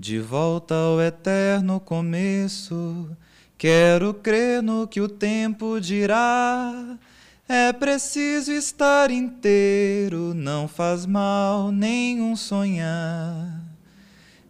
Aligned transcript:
De 0.00 0.18
volta 0.18 0.74
ao 0.74 0.98
eterno 0.98 1.78
começo, 1.78 3.14
quero 3.58 4.14
crer 4.14 4.62
no 4.62 4.88
que 4.88 4.98
o 4.98 5.06
tempo 5.06 5.78
dirá. 5.78 6.96
É 7.46 7.70
preciso 7.70 8.50
estar 8.50 9.10
inteiro, 9.10 10.32
não 10.32 10.66
faz 10.66 11.04
mal 11.04 11.70
nenhum 11.70 12.34
sonhar. 12.34 13.62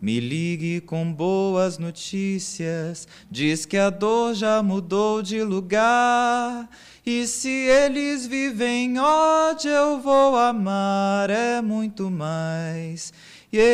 Me 0.01 0.21
ligue 0.21 0.83
com 0.83 1.13
boas 1.13 1.79
notícias, 1.79 3.09
diz 3.29 3.67
que 3.67 3.77
a 3.77 3.91
dor 3.91 4.35
já 4.35 4.63
mudou 4.63 5.21
de 5.21 5.43
lugar. 5.43 6.71
E 7.05 7.27
se 7.27 7.51
eles 7.51 8.25
vivem 8.25 9.01
ódio, 9.01 9.69
eu 9.69 10.01
vou 10.01 10.37
amar, 10.37 11.29
é 11.29 11.61
muito 11.61 12.09
mais. 12.09 13.13
Yeah, 13.53 13.67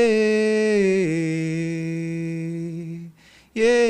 yeah, 3.55 3.87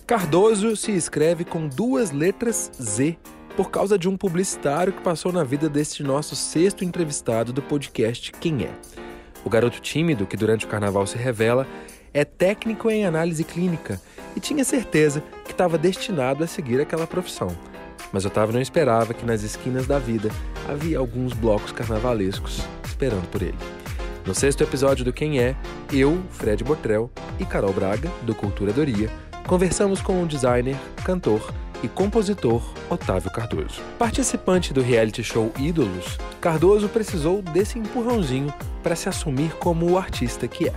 Cardoso 0.05 0.75
se 0.75 0.91
escreve 0.91 1.45
com 1.45 1.67
duas 1.69 2.11
letras 2.11 2.69
Z 2.81 3.17
por 3.55 3.69
causa 3.71 3.97
de 3.97 4.09
um 4.09 4.17
publicitário 4.17 4.91
que 4.91 5.01
passou 5.01 5.31
na 5.31 5.45
vida 5.45 5.69
deste 5.69 6.03
nosso 6.03 6.35
sexto 6.35 6.83
entrevistado 6.83 7.53
do 7.53 7.61
podcast 7.61 8.33
Quem 8.33 8.65
é. 8.65 9.04
O 9.45 9.49
garoto 9.49 9.79
tímido, 9.79 10.25
que 10.25 10.35
durante 10.35 10.65
o 10.65 10.67
carnaval 10.67 11.05
se 11.05 11.17
revela, 11.17 11.67
é 12.11 12.25
técnico 12.25 12.89
em 12.89 13.05
análise 13.05 13.43
clínica 13.43 14.01
e 14.35 14.39
tinha 14.39 14.63
certeza 14.63 15.23
que 15.45 15.51
estava 15.51 15.77
destinado 15.77 16.43
a 16.43 16.47
seguir 16.47 16.81
aquela 16.81 17.05
profissão. 17.05 17.55
Mas 18.11 18.25
Otávio 18.25 18.53
não 18.53 18.61
esperava 18.61 19.13
que 19.13 19.25
nas 19.25 19.43
esquinas 19.43 19.85
da 19.85 19.99
vida 19.99 20.29
havia 20.67 20.97
alguns 20.97 21.33
blocos 21.33 21.71
carnavalescos 21.71 22.61
esperando 22.83 23.29
por 23.29 23.43
ele. 23.43 23.57
No 24.25 24.33
sexto 24.33 24.63
episódio 24.63 25.05
do 25.05 25.13
Quem 25.13 25.39
É, 25.39 25.55
eu, 25.93 26.19
Fred 26.31 26.63
Botrel 26.63 27.11
e 27.39 27.45
Carol 27.45 27.71
Braga, 27.73 28.09
do 28.23 28.33
Cultura 28.33 28.73
Doria, 28.73 29.11
conversamos 29.45 30.01
com 30.01 30.23
o 30.23 30.25
designer, 30.25 30.75
cantor 31.03 31.53
e 31.85 31.87
compositor 31.87 32.61
Otávio 32.89 33.31
Cardoso. 33.31 33.81
Participante 33.97 34.73
do 34.73 34.81
reality 34.81 35.23
show 35.23 35.51
Ídolos, 35.57 36.17
Cardoso 36.41 36.89
precisou 36.89 37.41
desse 37.41 37.77
empurrãozinho 37.77 38.53
para 38.81 38.95
se 38.95 39.07
assumir 39.07 39.51
como 39.55 39.89
o 39.89 39.97
artista 39.97 40.47
que 40.47 40.67
é. 40.67 40.73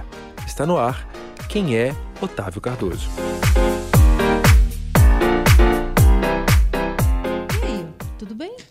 Está 0.46 0.66
no 0.66 0.76
ar 0.76 1.08
Quem 1.48 1.76
é 1.76 1.94
Otávio 2.20 2.60
Cardoso. 2.60 3.08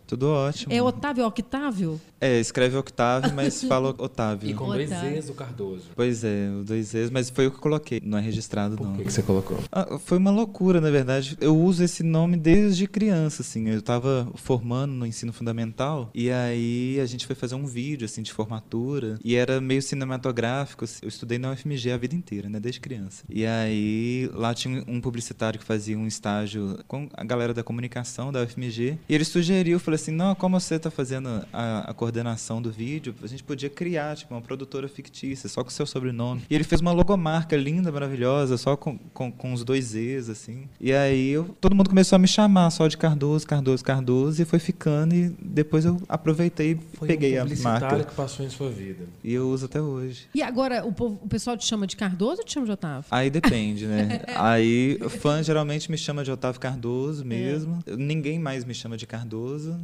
Tudo 0.08 0.30
ótimo. 0.30 0.74
É 0.74 0.82
Otávio 0.82 1.26
Octávio? 1.26 2.00
É, 2.20 2.40
escreve 2.40 2.76
Octávio, 2.78 3.32
mas 3.36 3.62
fala 3.68 3.90
Otávio. 3.98 4.50
E 4.50 4.54
com 4.54 4.66
Otávio. 4.66 4.88
dois 4.88 5.14
Z's 5.16 5.26
do 5.28 5.34
Cardoso. 5.34 5.84
Pois 5.96 6.24
é, 6.24 6.50
o 6.60 6.64
dois 6.64 6.88
Z's, 6.88 7.10
mas 7.12 7.30
foi 7.30 7.48
o 7.48 7.52
que 7.52 7.58
eu 7.58 7.62
coloquei, 7.62 8.02
não 8.04 8.18
é 8.18 8.22
registrado 8.22 8.76
Por 8.78 8.88
não. 8.88 8.96
que, 8.98 9.04
que 9.04 9.14
você 9.14 9.22
colocou? 9.22 9.60
Ah, 9.72 10.00
foi 10.00 10.18
uma 10.18 10.32
loucura, 10.32 10.82
na 10.82 10.90
verdade. 10.90 11.38
Eu 11.40 11.56
uso 11.58 11.84
esse 11.84 12.02
nome 12.04 12.38
desde 12.38 12.88
criança, 12.88 13.42
assim. 13.42 13.68
Eu 13.70 13.80
estava 13.80 14.28
formando 14.36 14.94
no 14.94 15.06
ensino 15.06 15.32
fundamental 15.34 16.10
e 16.14 16.32
aí 16.32 17.00
a 17.00 17.06
gente 17.06 17.26
foi 17.28 17.36
fazer 17.36 17.56
um 17.56 17.66
vídeo, 17.68 18.06
assim, 18.06 18.22
de 18.24 18.32
formatura 18.34 19.20
e 19.24 19.36
era 19.36 19.60
meio 19.62 19.82
cinematográfico. 19.82 20.86
assim. 20.86 21.00
Eu 21.04 21.10
estudei 21.10 21.38
na 21.38 21.52
UFMG 21.52 21.92
a 21.92 21.98
vida 21.98 22.16
inteira, 22.16 22.50
né, 22.50 22.60
desde 22.60 22.80
criança. 22.80 23.24
E 23.30 23.46
aí 23.46 24.30
lá 24.34 24.54
tinha 24.54 24.84
um 24.88 25.00
publicitário 25.02 25.60
que 25.60 25.66
fazia 25.66 25.98
um 25.98 26.08
estágio 26.08 26.80
com 26.88 27.08
a 27.14 27.24
galera 27.24 27.54
da 27.54 27.64
comunicação 27.64 28.32
da 28.32 28.42
UFMG 28.44 28.98
e 29.08 29.14
ele 29.14 29.26
sugeriu, 29.26 29.80
falou 29.80 29.96
assim, 29.98 30.12
não, 30.12 30.34
como 30.36 30.60
você 30.60 30.76
está 30.76 30.90
fazendo 30.90 31.46
a, 31.52 31.90
a 31.92 31.94
coordenação 31.94 32.62
do 32.62 32.72
vídeo, 32.72 33.14
a 33.22 33.28
gente 33.28 33.44
podia 33.44 33.70
criar, 33.70 34.16
tipo, 34.16 34.34
uma 34.34 34.42
produtora 34.42 34.88
fictícia, 34.88 35.50
só 35.50 35.64
com 35.64 35.70
o 35.70 35.74
seu 35.74 35.86
sobrenome. 35.86 36.42
E 36.50 36.56
ele 36.56 36.64
fez 36.64 36.80
uma 36.82 36.92
logomarca 36.92 37.56
linda, 37.58 37.92
maravilhosa, 37.92 38.58
só 38.58 38.76
com, 38.78 38.98
com, 39.14 39.32
com 39.32 39.54
os 39.54 39.64
dois 39.64 39.86
Z's, 39.86 40.30
assim. 40.30 40.68
E 40.80 40.94
aí 40.94 41.30
eu- 41.30 41.56
todo 41.60 41.76
mundo 41.76 41.90
começou 41.90 42.16
a 42.16 42.20
me 42.20 42.28
chamar 42.28 42.70
só 42.72 42.88
de 42.88 42.98
Cardoso, 42.98 43.46
Cardoso, 43.46 43.84
Cardoso, 43.84 44.42
e 44.42 44.46
foi 44.46 44.60
ficando, 44.60 45.14
e 45.14 45.30
depois 45.42 45.86
eu 45.86 46.00
aproveitei 46.08 46.72
e 46.72 46.76
peguei 47.06 47.38
um 47.40 47.44
a 47.44 47.46
marca. 47.64 48.04
que 48.04 48.14
passou 48.16 48.46
em 48.46 48.50
sua 48.50 48.70
vida. 48.70 49.06
E 49.24 49.34
eu 49.34 49.50
uso 49.50 49.66
até 49.66 49.82
hoje. 49.82 50.28
E 50.34 50.42
agora, 50.42 50.86
o, 50.86 50.92
povo- 50.92 51.20
o 51.24 51.28
pessoal 51.28 51.58
te 51.58 51.66
chama 51.66 51.86
de 51.88 51.96
Cardoso 51.96 52.40
ou 52.42 52.46
te 52.46 52.54
chama 52.54 52.66
de 52.66 52.72
Otávio? 52.72 53.06
Aí 53.12 53.30
depende, 53.30 53.86
né? 53.86 54.22
Aí 54.36 54.98
fã 55.22 55.42
geralmente 55.44 55.90
me 55.90 55.98
chama 55.98 56.24
de 56.24 56.32
Otávio 56.32 56.60
Cardoso 56.60 57.26
mesmo. 57.26 57.80
Ninguém 57.98 58.40
mais 58.40 58.64
me 58.66 58.74
chama 58.74 58.98
de 58.98 59.06
Cardoso. 59.08 59.78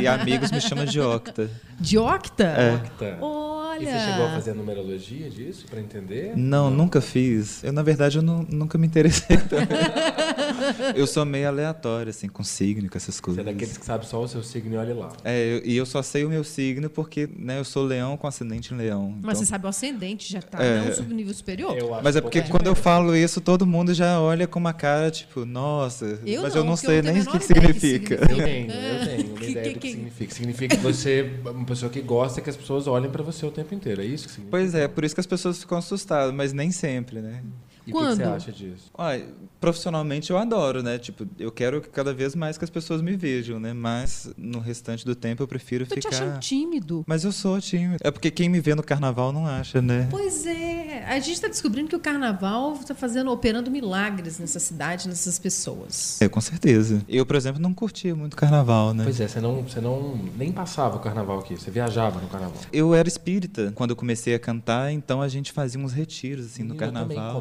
E 0.00 0.06
amigos 0.06 0.50
me 0.50 0.60
chamam 0.60 0.84
de 0.84 1.00
Octa. 1.00 1.50
De 1.80 1.98
Octa? 1.98 2.44
É. 2.44 2.76
Tá. 2.98 3.16
Olha! 3.24 3.56
E 3.76 3.84
você 3.84 4.10
chegou 4.10 4.26
a 4.26 4.30
fazer 4.30 4.50
a 4.52 4.54
numerologia 4.54 5.28
disso 5.28 5.66
para 5.68 5.80
entender? 5.80 6.32
Não, 6.34 6.70
nunca 6.70 7.00
fiz. 7.02 7.62
Eu, 7.62 7.72
na 7.74 7.82
verdade, 7.82 8.16
eu 8.16 8.22
nu- 8.22 8.46
nunca 8.50 8.78
me 8.78 8.86
interessei 8.86 9.36
eu 10.96 11.06
sou 11.06 11.24
meio 11.24 11.46
aleatório, 11.48 12.08
assim, 12.10 12.28
com 12.28 12.42
signo, 12.42 12.88
com 12.88 12.96
essas 12.96 13.16
Você 13.16 13.22
coisas. 13.22 13.46
é 13.46 13.52
daqueles 13.52 13.76
que 13.76 13.84
sabe 13.84 14.06
só 14.06 14.22
o 14.22 14.28
seu 14.28 14.42
signo 14.42 14.74
e 14.74 14.78
olha 14.78 14.94
lá. 14.94 15.12
É, 15.24 15.56
eu- 15.56 15.62
e 15.64 15.76
eu 15.76 15.84
só 15.84 16.02
sei 16.02 16.24
o 16.24 16.28
meu 16.30 16.42
signo 16.44 16.88
porque, 16.88 17.28
né, 17.38 17.58
eu 17.58 17.64
sou 17.64 17.84
leão 17.84 18.16
com 18.16 18.26
ascendente 18.26 18.72
em 18.72 18.76
leão. 18.76 19.10
Mas 19.10 19.18
Então- 19.18 19.34
você 19.34 19.46
sabe 19.46 19.66
o 19.66 19.68
ascendente 19.68 20.32
já 20.32 20.40
tá, 20.40 20.62
É. 20.62 20.80
não 20.80 20.88
o 20.88 20.94
subnível 20.94 21.34
superior? 21.34 21.76
Eu 21.76 21.94
acho 21.94 22.04
Mas 22.04 22.16
é 22.16 22.20
porque 22.20 22.42
quando 22.42 22.66
eu 22.66 22.74
falo 22.74 23.14
isso, 23.14 23.40
todo 23.42 23.66
mundo 23.66 23.92
já 23.92 24.18
olha 24.20 24.46
com 24.46 24.58
uma 24.58 24.72
cara, 24.72 25.10
tipo, 25.10 25.44
nossa, 25.44 26.18
Eu 26.24 26.42
mas 26.42 26.54
não, 26.54 26.62
eu 26.62 26.64
não 26.66 26.76
sei 26.76 26.98
eu 26.98 27.02
não 27.02 27.12
nem 27.12 27.22
o 27.22 27.28
a 27.28 27.32
que, 27.32 27.38
que 27.38 27.44
significa. 27.44 28.14
Eu 28.14 28.36
tenho, 28.42 28.70
eu 28.70 29.06
tenho 29.06 29.35
uma 29.36 29.44
Que- 29.44 29.50
ideia 29.52 29.66
que- 29.68 29.74
do 29.74 29.80
que 29.80 29.88
que- 29.88 29.94
significa. 29.94 30.34
Significa 30.34 30.76
que 30.76 30.82
você 30.82 31.30
é 31.44 31.50
uma 31.50 31.64
pessoa 31.64 31.90
que 31.90 32.00
gosta 32.00 32.40
que 32.40 32.50
as 32.50 32.56
pessoas 32.56 32.86
olhem 32.86 33.10
para 33.10 33.22
você 33.22 33.44
o 33.46 33.50
tempo 33.50 33.74
inteiro. 33.74 34.00
É 34.00 34.04
isso 34.04 34.24
que 34.26 34.30
significa? 34.32 34.50
Pois 34.56 34.74
é, 34.74 34.88
por 34.88 35.04
isso 35.04 35.14
que 35.14 35.20
as 35.20 35.26
pessoas 35.26 35.58
ficam 35.58 35.78
assustadas, 35.78 36.32
mas 36.34 36.52
nem 36.52 36.70
sempre, 36.70 37.20
né? 37.20 37.42
E 37.86 37.92
o 37.92 37.94
que 37.94 38.00
que 38.00 38.10
você 38.10 38.22
Quando? 38.22 38.34
acha 38.34 38.52
disso? 38.52 38.90
Olha, 38.94 39.26
profissionalmente 39.60 40.30
eu 40.30 40.38
adoro, 40.38 40.82
né? 40.82 40.98
Tipo, 40.98 41.26
eu 41.38 41.52
quero 41.52 41.80
que 41.80 41.88
cada 41.88 42.12
vez 42.12 42.34
mais 42.34 42.58
que 42.58 42.64
as 42.64 42.70
pessoas 42.70 43.00
me 43.00 43.16
vejam, 43.16 43.60
né? 43.60 43.72
Mas 43.72 44.28
no 44.36 44.58
restante 44.58 45.04
do 45.04 45.14
tempo 45.14 45.42
eu 45.42 45.48
prefiro 45.48 45.86
te 45.86 45.94
ficar. 45.94 46.08
achando 46.08 46.40
tímido. 46.40 47.04
Mas 47.06 47.24
eu 47.24 47.32
sou 47.32 47.60
tímido. 47.60 47.98
É 48.00 48.10
porque 48.10 48.30
quem 48.30 48.48
me 48.48 48.60
vê 48.60 48.74
no 48.74 48.82
carnaval 48.82 49.32
não 49.32 49.46
acha, 49.46 49.80
né? 49.80 50.08
Pois 50.10 50.46
é, 50.46 51.04
a 51.06 51.18
gente 51.20 51.34
está 51.34 51.48
descobrindo 51.48 51.88
que 51.88 51.96
o 51.96 52.00
carnaval 52.00 52.72
está 52.74 52.94
fazendo, 52.94 53.30
operando 53.30 53.70
milagres 53.70 54.38
nessa 54.38 54.58
cidade, 54.58 55.08
nessas 55.08 55.38
pessoas. 55.38 56.20
É, 56.20 56.28
com 56.28 56.40
certeza. 56.40 57.02
Eu, 57.08 57.24
por 57.24 57.36
exemplo, 57.36 57.60
não 57.60 57.72
curtia 57.72 58.14
muito 58.14 58.36
carnaval, 58.36 58.92
né? 58.92 59.04
Pois 59.04 59.20
é, 59.20 59.28
você 59.28 59.40
não, 59.40 59.62
você 59.62 59.80
não 59.80 60.18
nem 60.36 60.50
passava 60.50 60.96
o 60.96 61.00
carnaval 61.00 61.38
aqui, 61.38 61.54
você 61.54 61.70
viajava 61.70 62.20
no 62.20 62.28
carnaval. 62.28 62.56
Eu 62.72 62.94
era 62.94 63.06
espírita 63.06 63.72
quando 63.74 63.90
eu 63.90 63.96
comecei 63.96 64.34
a 64.34 64.38
cantar, 64.38 64.90
então 64.92 65.22
a 65.22 65.28
gente 65.28 65.52
fazia 65.52 65.80
uns 65.80 65.92
retiros 65.92 66.46
assim 66.46 66.62
no 66.62 66.74
Menina, 66.74 67.00
também 67.00 67.16
carnaval. 67.16 67.40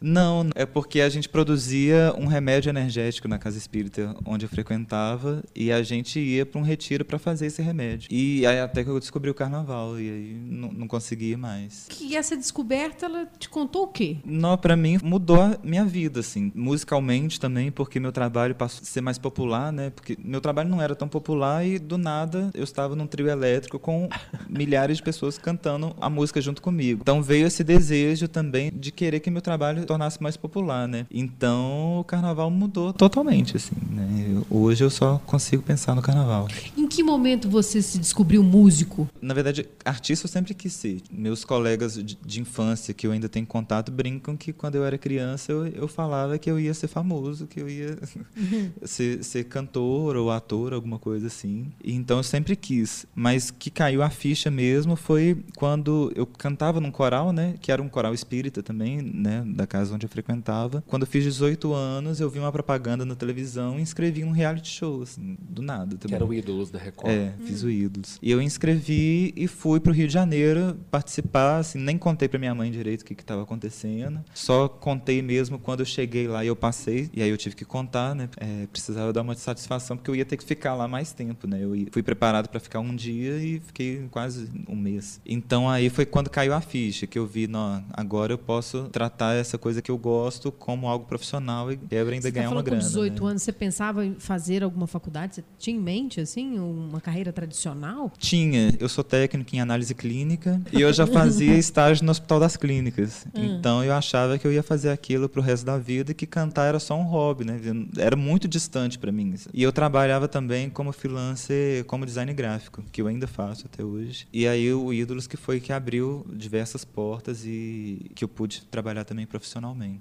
Não, 0.00 0.48
é 0.54 0.64
porque 0.64 1.00
a 1.00 1.08
gente 1.08 1.28
produzia 1.28 2.14
um 2.16 2.26
remédio 2.26 2.70
energético 2.70 3.28
na 3.28 3.38
casa 3.38 3.58
espírita 3.58 4.14
onde 4.24 4.46
eu 4.46 4.48
frequentava 4.48 5.42
e 5.54 5.70
a 5.72 5.82
gente 5.82 6.18
ia 6.18 6.46
para 6.46 6.60
um 6.60 6.64
retiro 6.64 7.04
para 7.04 7.18
fazer 7.18 7.46
esse 7.46 7.60
remédio. 7.62 8.08
E 8.10 8.46
aí 8.46 8.60
até 8.60 8.82
que 8.82 8.90
eu 8.90 8.98
descobri 8.98 9.30
o 9.30 9.34
carnaval 9.34 10.00
e 10.00 10.08
aí 10.08 10.40
não, 10.44 10.72
não 10.72 10.88
conseguia 10.88 11.36
mais. 11.36 11.86
Que 11.88 12.16
essa 12.16 12.36
descoberta, 12.36 13.06
ela 13.06 13.26
te 13.38 13.48
contou 13.48 13.84
o 13.84 13.88
quê? 13.88 14.18
Não, 14.24 14.56
para 14.56 14.76
mim 14.76 14.98
mudou 15.02 15.40
a 15.40 15.58
minha 15.62 15.84
vida 15.84 16.20
assim, 16.20 16.52
musicalmente 16.54 17.38
também, 17.38 17.70
porque 17.70 18.00
meu 18.00 18.12
trabalho 18.12 18.54
passou 18.54 18.82
a 18.82 18.86
ser 18.86 19.00
mais 19.00 19.18
popular, 19.18 19.72
né? 19.72 19.90
Porque 19.90 20.16
meu 20.22 20.40
trabalho 20.40 20.68
não 20.68 20.80
era 20.80 20.94
tão 20.94 21.08
popular 21.08 21.66
e 21.66 21.78
do 21.78 21.98
nada 21.98 22.50
eu 22.54 22.64
estava 22.64 22.96
num 22.96 23.06
trio 23.06 23.28
elétrico 23.28 23.78
com 23.78 24.08
milhares 24.48 24.98
de 24.98 25.02
pessoas 25.02 25.38
cantando 25.38 25.94
a 26.00 26.08
música 26.08 26.40
junto 26.40 26.62
comigo. 26.62 27.00
Então 27.02 27.22
veio 27.22 27.46
esse 27.46 27.62
desejo 27.62 28.28
também 28.28 28.70
de 28.74 28.90
querer 28.90 29.20
que 29.20 29.30
meu 29.30 29.42
trabalho 29.42 29.57
tornasse 29.86 30.22
mais 30.22 30.36
popular, 30.36 30.86
né? 30.88 31.06
Então 31.10 32.00
o 32.00 32.04
carnaval 32.04 32.50
mudou 32.50 32.92
totalmente 32.92 33.56
assim, 33.56 33.76
né? 33.90 34.42
Hoje 34.50 34.84
eu 34.84 34.90
só 34.90 35.20
consigo 35.26 35.62
pensar 35.62 35.94
no 35.94 36.02
carnaval. 36.02 36.48
Em 36.88 36.96
que 36.98 37.02
momento 37.02 37.50
você 37.50 37.82
se 37.82 37.98
descobriu 37.98 38.42
músico? 38.42 39.06
Na 39.20 39.34
verdade, 39.34 39.68
artista 39.84 40.24
eu 40.24 40.30
sempre 40.30 40.54
quis 40.54 40.72
ser. 40.72 41.02
Meus 41.12 41.44
colegas 41.44 42.02
de, 42.02 42.16
de 42.24 42.40
infância 42.40 42.94
que 42.94 43.06
eu 43.06 43.12
ainda 43.12 43.28
tenho 43.28 43.44
contato 43.44 43.92
brincam 43.92 44.34
que 44.34 44.54
quando 44.54 44.76
eu 44.76 44.84
era 44.86 44.96
criança 44.96 45.52
eu, 45.52 45.66
eu 45.66 45.86
falava 45.86 46.38
que 46.38 46.50
eu 46.50 46.58
ia 46.58 46.72
ser 46.72 46.88
famoso, 46.88 47.46
que 47.46 47.60
eu 47.60 47.68
ia 47.68 47.98
ser, 48.86 49.22
ser 49.22 49.44
cantor 49.44 50.16
ou 50.16 50.30
ator, 50.30 50.72
alguma 50.72 50.98
coisa 50.98 51.26
assim. 51.26 51.66
Então 51.84 52.16
eu 52.16 52.22
sempre 52.22 52.56
quis. 52.56 53.04
Mas 53.14 53.50
que 53.50 53.68
caiu 53.68 54.02
a 54.02 54.08
ficha 54.08 54.50
mesmo 54.50 54.96
foi 54.96 55.36
quando 55.56 56.10
eu 56.16 56.24
cantava 56.24 56.80
num 56.80 56.90
coral, 56.90 57.34
né? 57.34 57.56
Que 57.60 57.70
era 57.70 57.82
um 57.82 57.88
coral 57.90 58.14
espírita 58.14 58.62
também, 58.62 59.02
né? 59.02 59.44
Da 59.46 59.66
casa 59.66 59.94
onde 59.94 60.06
eu 60.06 60.10
frequentava. 60.10 60.82
Quando 60.86 61.02
eu 61.02 61.06
fiz 61.06 61.22
18 61.22 61.70
anos, 61.70 62.18
eu 62.18 62.30
vi 62.30 62.38
uma 62.38 62.50
propaganda 62.50 63.04
na 63.04 63.14
televisão 63.14 63.78
e 63.78 63.82
inscrevi 63.82 64.24
um 64.24 64.30
reality 64.30 64.70
show, 64.70 65.02
assim, 65.02 65.36
do 65.38 65.60
nada 65.60 65.94
Que 65.94 66.00
também. 66.00 66.16
era 66.16 66.24
o 66.24 66.32
ídolos 66.32 66.70
da 66.70 66.77
da 66.78 66.84
Record. 66.84 67.12
É, 67.12 67.32
fiz 67.44 67.62
o 67.62 67.70
Ídolos. 67.70 68.18
E 68.22 68.30
eu 68.30 68.40
inscrevi 68.40 69.32
e 69.36 69.46
fui 69.46 69.80
pro 69.80 69.92
Rio 69.92 70.06
de 70.06 70.12
Janeiro 70.12 70.78
participar, 70.90 71.58
assim, 71.58 71.78
nem 71.78 71.98
contei 71.98 72.28
pra 72.28 72.38
minha 72.38 72.54
mãe 72.54 72.70
direito 72.70 73.02
o 73.02 73.04
que 73.04 73.14
estava 73.14 73.42
acontecendo. 73.42 74.24
Só 74.32 74.68
contei 74.68 75.20
mesmo 75.20 75.58
quando 75.58 75.80
eu 75.80 75.86
cheguei 75.86 76.28
lá 76.28 76.44
e 76.44 76.48
eu 76.48 76.56
passei. 76.56 77.10
E 77.12 77.22
aí 77.22 77.28
eu 77.28 77.36
tive 77.36 77.56
que 77.56 77.64
contar, 77.64 78.14
né? 78.14 78.28
É, 78.36 78.66
precisava 78.66 79.12
dar 79.12 79.22
uma 79.22 79.34
satisfação, 79.34 79.96
porque 79.96 80.10
eu 80.10 80.16
ia 80.16 80.24
ter 80.24 80.36
que 80.36 80.44
ficar 80.44 80.74
lá 80.74 80.86
mais 80.86 81.12
tempo, 81.12 81.46
né? 81.46 81.62
Eu 81.62 81.72
fui 81.90 82.02
preparado 82.02 82.48
para 82.48 82.60
ficar 82.60 82.80
um 82.80 82.94
dia 82.94 83.36
e 83.38 83.60
fiquei 83.60 84.06
quase 84.10 84.48
um 84.68 84.76
mês. 84.76 85.20
Então 85.26 85.68
aí 85.68 85.90
foi 85.90 86.06
quando 86.06 86.30
caiu 86.30 86.54
a 86.54 86.60
ficha, 86.60 87.06
que 87.06 87.18
eu 87.18 87.26
vi, 87.26 87.46
não, 87.46 87.84
agora 87.92 88.32
eu 88.32 88.38
posso 88.38 88.84
tratar 88.90 89.34
essa 89.34 89.58
coisa 89.58 89.82
que 89.82 89.90
eu 89.90 89.98
gosto 89.98 90.52
como 90.52 90.86
algo 90.86 91.06
profissional 91.06 91.72
e 91.72 91.76
quebra 91.76 92.14
ainda 92.14 92.22
Você 92.22 92.30
ganhar 92.30 92.44
tá 92.44 92.50
uma 92.50 92.62
falando 92.62 92.66
grana. 92.66 92.82
com 92.82 92.88
18 92.88 93.24
né? 93.24 93.30
anos, 93.30 93.42
você 93.42 93.52
pensava 93.52 94.04
em 94.04 94.14
fazer 94.14 94.62
alguma 94.62 94.86
faculdade? 94.86 95.36
Você 95.36 95.44
tinha 95.58 95.76
em 95.76 95.80
mente, 95.80 96.20
assim, 96.20 96.58
uma 96.70 97.00
carreira 97.00 97.32
tradicional? 97.32 98.12
Tinha. 98.18 98.74
Eu 98.78 98.88
sou 98.88 99.04
técnico 99.04 99.54
em 99.54 99.60
análise 99.60 99.94
clínica 99.94 100.60
e 100.72 100.80
eu 100.80 100.92
já 100.92 101.06
fazia 101.06 101.56
estágio 101.58 102.04
no 102.04 102.10
Hospital 102.10 102.40
das 102.40 102.56
Clínicas. 102.56 103.26
Então 103.34 103.84
eu 103.84 103.92
achava 103.92 104.38
que 104.38 104.46
eu 104.46 104.52
ia 104.52 104.62
fazer 104.62 104.90
aquilo 104.90 105.28
pro 105.28 105.42
resto 105.42 105.64
da 105.64 105.78
vida 105.78 106.12
e 106.12 106.14
que 106.14 106.26
cantar 106.26 106.66
era 106.66 106.78
só 106.78 106.98
um 106.98 107.04
hobby, 107.04 107.44
né? 107.44 107.60
Era 107.96 108.16
muito 108.16 108.48
distante 108.48 108.98
para 108.98 109.12
mim. 109.12 109.34
E 109.52 109.62
eu 109.62 109.72
trabalhava 109.72 110.28
também 110.28 110.70
como 110.70 110.92
freelancer, 110.92 111.84
como 111.84 112.06
design 112.06 112.32
gráfico, 112.32 112.82
que 112.90 113.02
eu 113.02 113.06
ainda 113.06 113.26
faço 113.26 113.66
até 113.66 113.84
hoje. 113.84 114.26
E 114.32 114.46
aí 114.46 114.72
o 114.72 114.92
Ídolos 114.92 115.26
que 115.26 115.36
foi 115.36 115.60
que 115.60 115.72
abriu 115.72 116.26
diversas 116.32 116.84
portas 116.84 117.44
e 117.44 118.10
que 118.14 118.24
eu 118.24 118.28
pude 118.28 118.62
trabalhar 118.66 119.04
também 119.04 119.26
profissionalmente. 119.26 120.00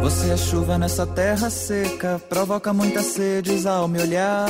Você 0.00 0.30
é 0.30 0.36
chuva 0.36 0.78
nessa 0.78 1.06
terra 1.06 1.50
seca, 1.50 2.20
provoca 2.28 2.72
muita 2.72 3.02
sede 3.02 3.66
ao 3.66 3.86
me 3.86 4.00
olhar. 4.00 4.48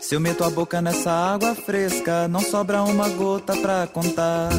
Se 0.00 0.14
eu 0.14 0.20
meto 0.20 0.42
a 0.42 0.50
boca 0.50 0.80
nessa 0.80 1.10
água 1.10 1.54
fresca, 1.54 2.26
não 2.26 2.40
sobra 2.40 2.82
uma 2.82 3.08
gota 3.08 3.56
pra 3.56 3.86
contar. 3.86 4.50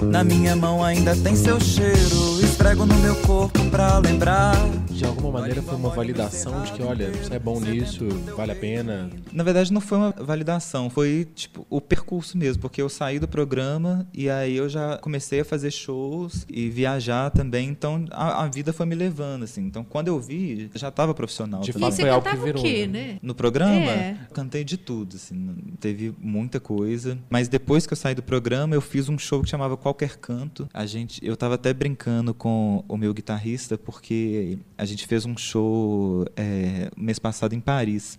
Na 0.00 0.24
minha 0.24 0.54
mão 0.56 0.82
ainda 0.84 1.16
tem 1.16 1.34
seu 1.36 1.60
cheiro, 1.60 2.40
esfrego 2.42 2.84
no 2.86 2.94
meu 2.98 3.14
corpo 3.22 3.64
pra 3.70 3.98
lembrar. 3.98 4.54
De 4.90 5.04
alguma 5.04 5.32
maneira 5.40 5.62
foi 5.62 5.74
uma 5.74 5.88
validação 5.88 6.62
de 6.62 6.72
que, 6.72 6.82
olha, 6.82 7.10
você 7.10 7.34
é 7.34 7.38
bom 7.38 7.58
nisso, 7.58 8.06
vale 8.36 8.52
a 8.52 8.54
pena. 8.54 9.10
Na 9.32 9.42
verdade, 9.42 9.72
não 9.72 9.80
foi 9.80 9.98
uma 9.98 10.10
validação, 10.12 10.88
foi 10.90 11.26
tipo 11.34 11.66
o 11.68 11.80
percurso 11.80 12.36
mesmo, 12.38 12.60
porque 12.62 12.80
eu 12.80 12.88
saí 12.88 13.18
do 13.18 13.26
programa 13.26 14.06
e 14.12 14.28
aí 14.30 14.56
eu 14.56 14.68
já 14.68 14.98
comecei 14.98 15.40
a 15.40 15.44
fazer 15.44 15.70
shows 15.70 16.46
e 16.48 16.68
viajar 16.68 17.30
também, 17.30 17.68
então 17.68 18.04
a, 18.10 18.44
a 18.44 18.48
vida 18.48 18.72
foi 18.72 18.86
me 18.86 18.94
levando, 18.94 19.42
assim. 19.44 19.62
Então, 19.62 19.82
quando 19.82 20.08
eu 20.08 20.20
vi, 20.20 20.70
já 20.74 20.88
estava 20.88 21.14
profissional. 21.14 21.62
De 21.62 21.72
também. 21.72 21.90
fato, 21.90 22.00
foi 22.00 22.10
algo 22.10 22.28
que 22.28 22.36
virou, 22.36 22.62
o 22.62 22.64
quê, 22.64 22.86
né? 22.86 22.92
né? 23.12 23.18
No 23.22 23.34
programa, 23.34 23.72
É. 23.90 24.16
cantei 24.32 24.62
de 24.62 24.76
tudo, 24.76 25.16
assim, 25.16 25.54
teve 25.80 26.14
muita 26.20 26.60
coisa. 26.60 27.18
Mas 27.30 27.48
depois 27.48 27.86
que 27.86 27.92
eu 27.92 27.96
saí 27.96 28.14
do 28.14 28.22
programa, 28.22 28.74
eu 28.74 28.80
fiz 28.80 29.08
um 29.08 29.18
show 29.18 29.42
que 29.42 29.48
chamava 29.48 29.76
Qualquer 29.82 30.16
Canto. 30.16 30.68
A 30.72 30.86
gente, 30.86 31.20
eu 31.24 31.36
tava 31.36 31.56
até 31.56 31.74
brincando 31.74 32.32
com 32.32 32.84
o 32.88 32.96
meu 32.96 33.12
guitarrista, 33.12 33.76
porque 33.76 34.58
a 34.78 34.84
gente 34.84 35.06
fez 35.06 35.26
um 35.26 35.36
show 35.36 36.24
é, 36.36 36.90
mês 36.96 37.18
passado 37.18 37.54
em 37.54 37.60
Paris. 37.60 38.18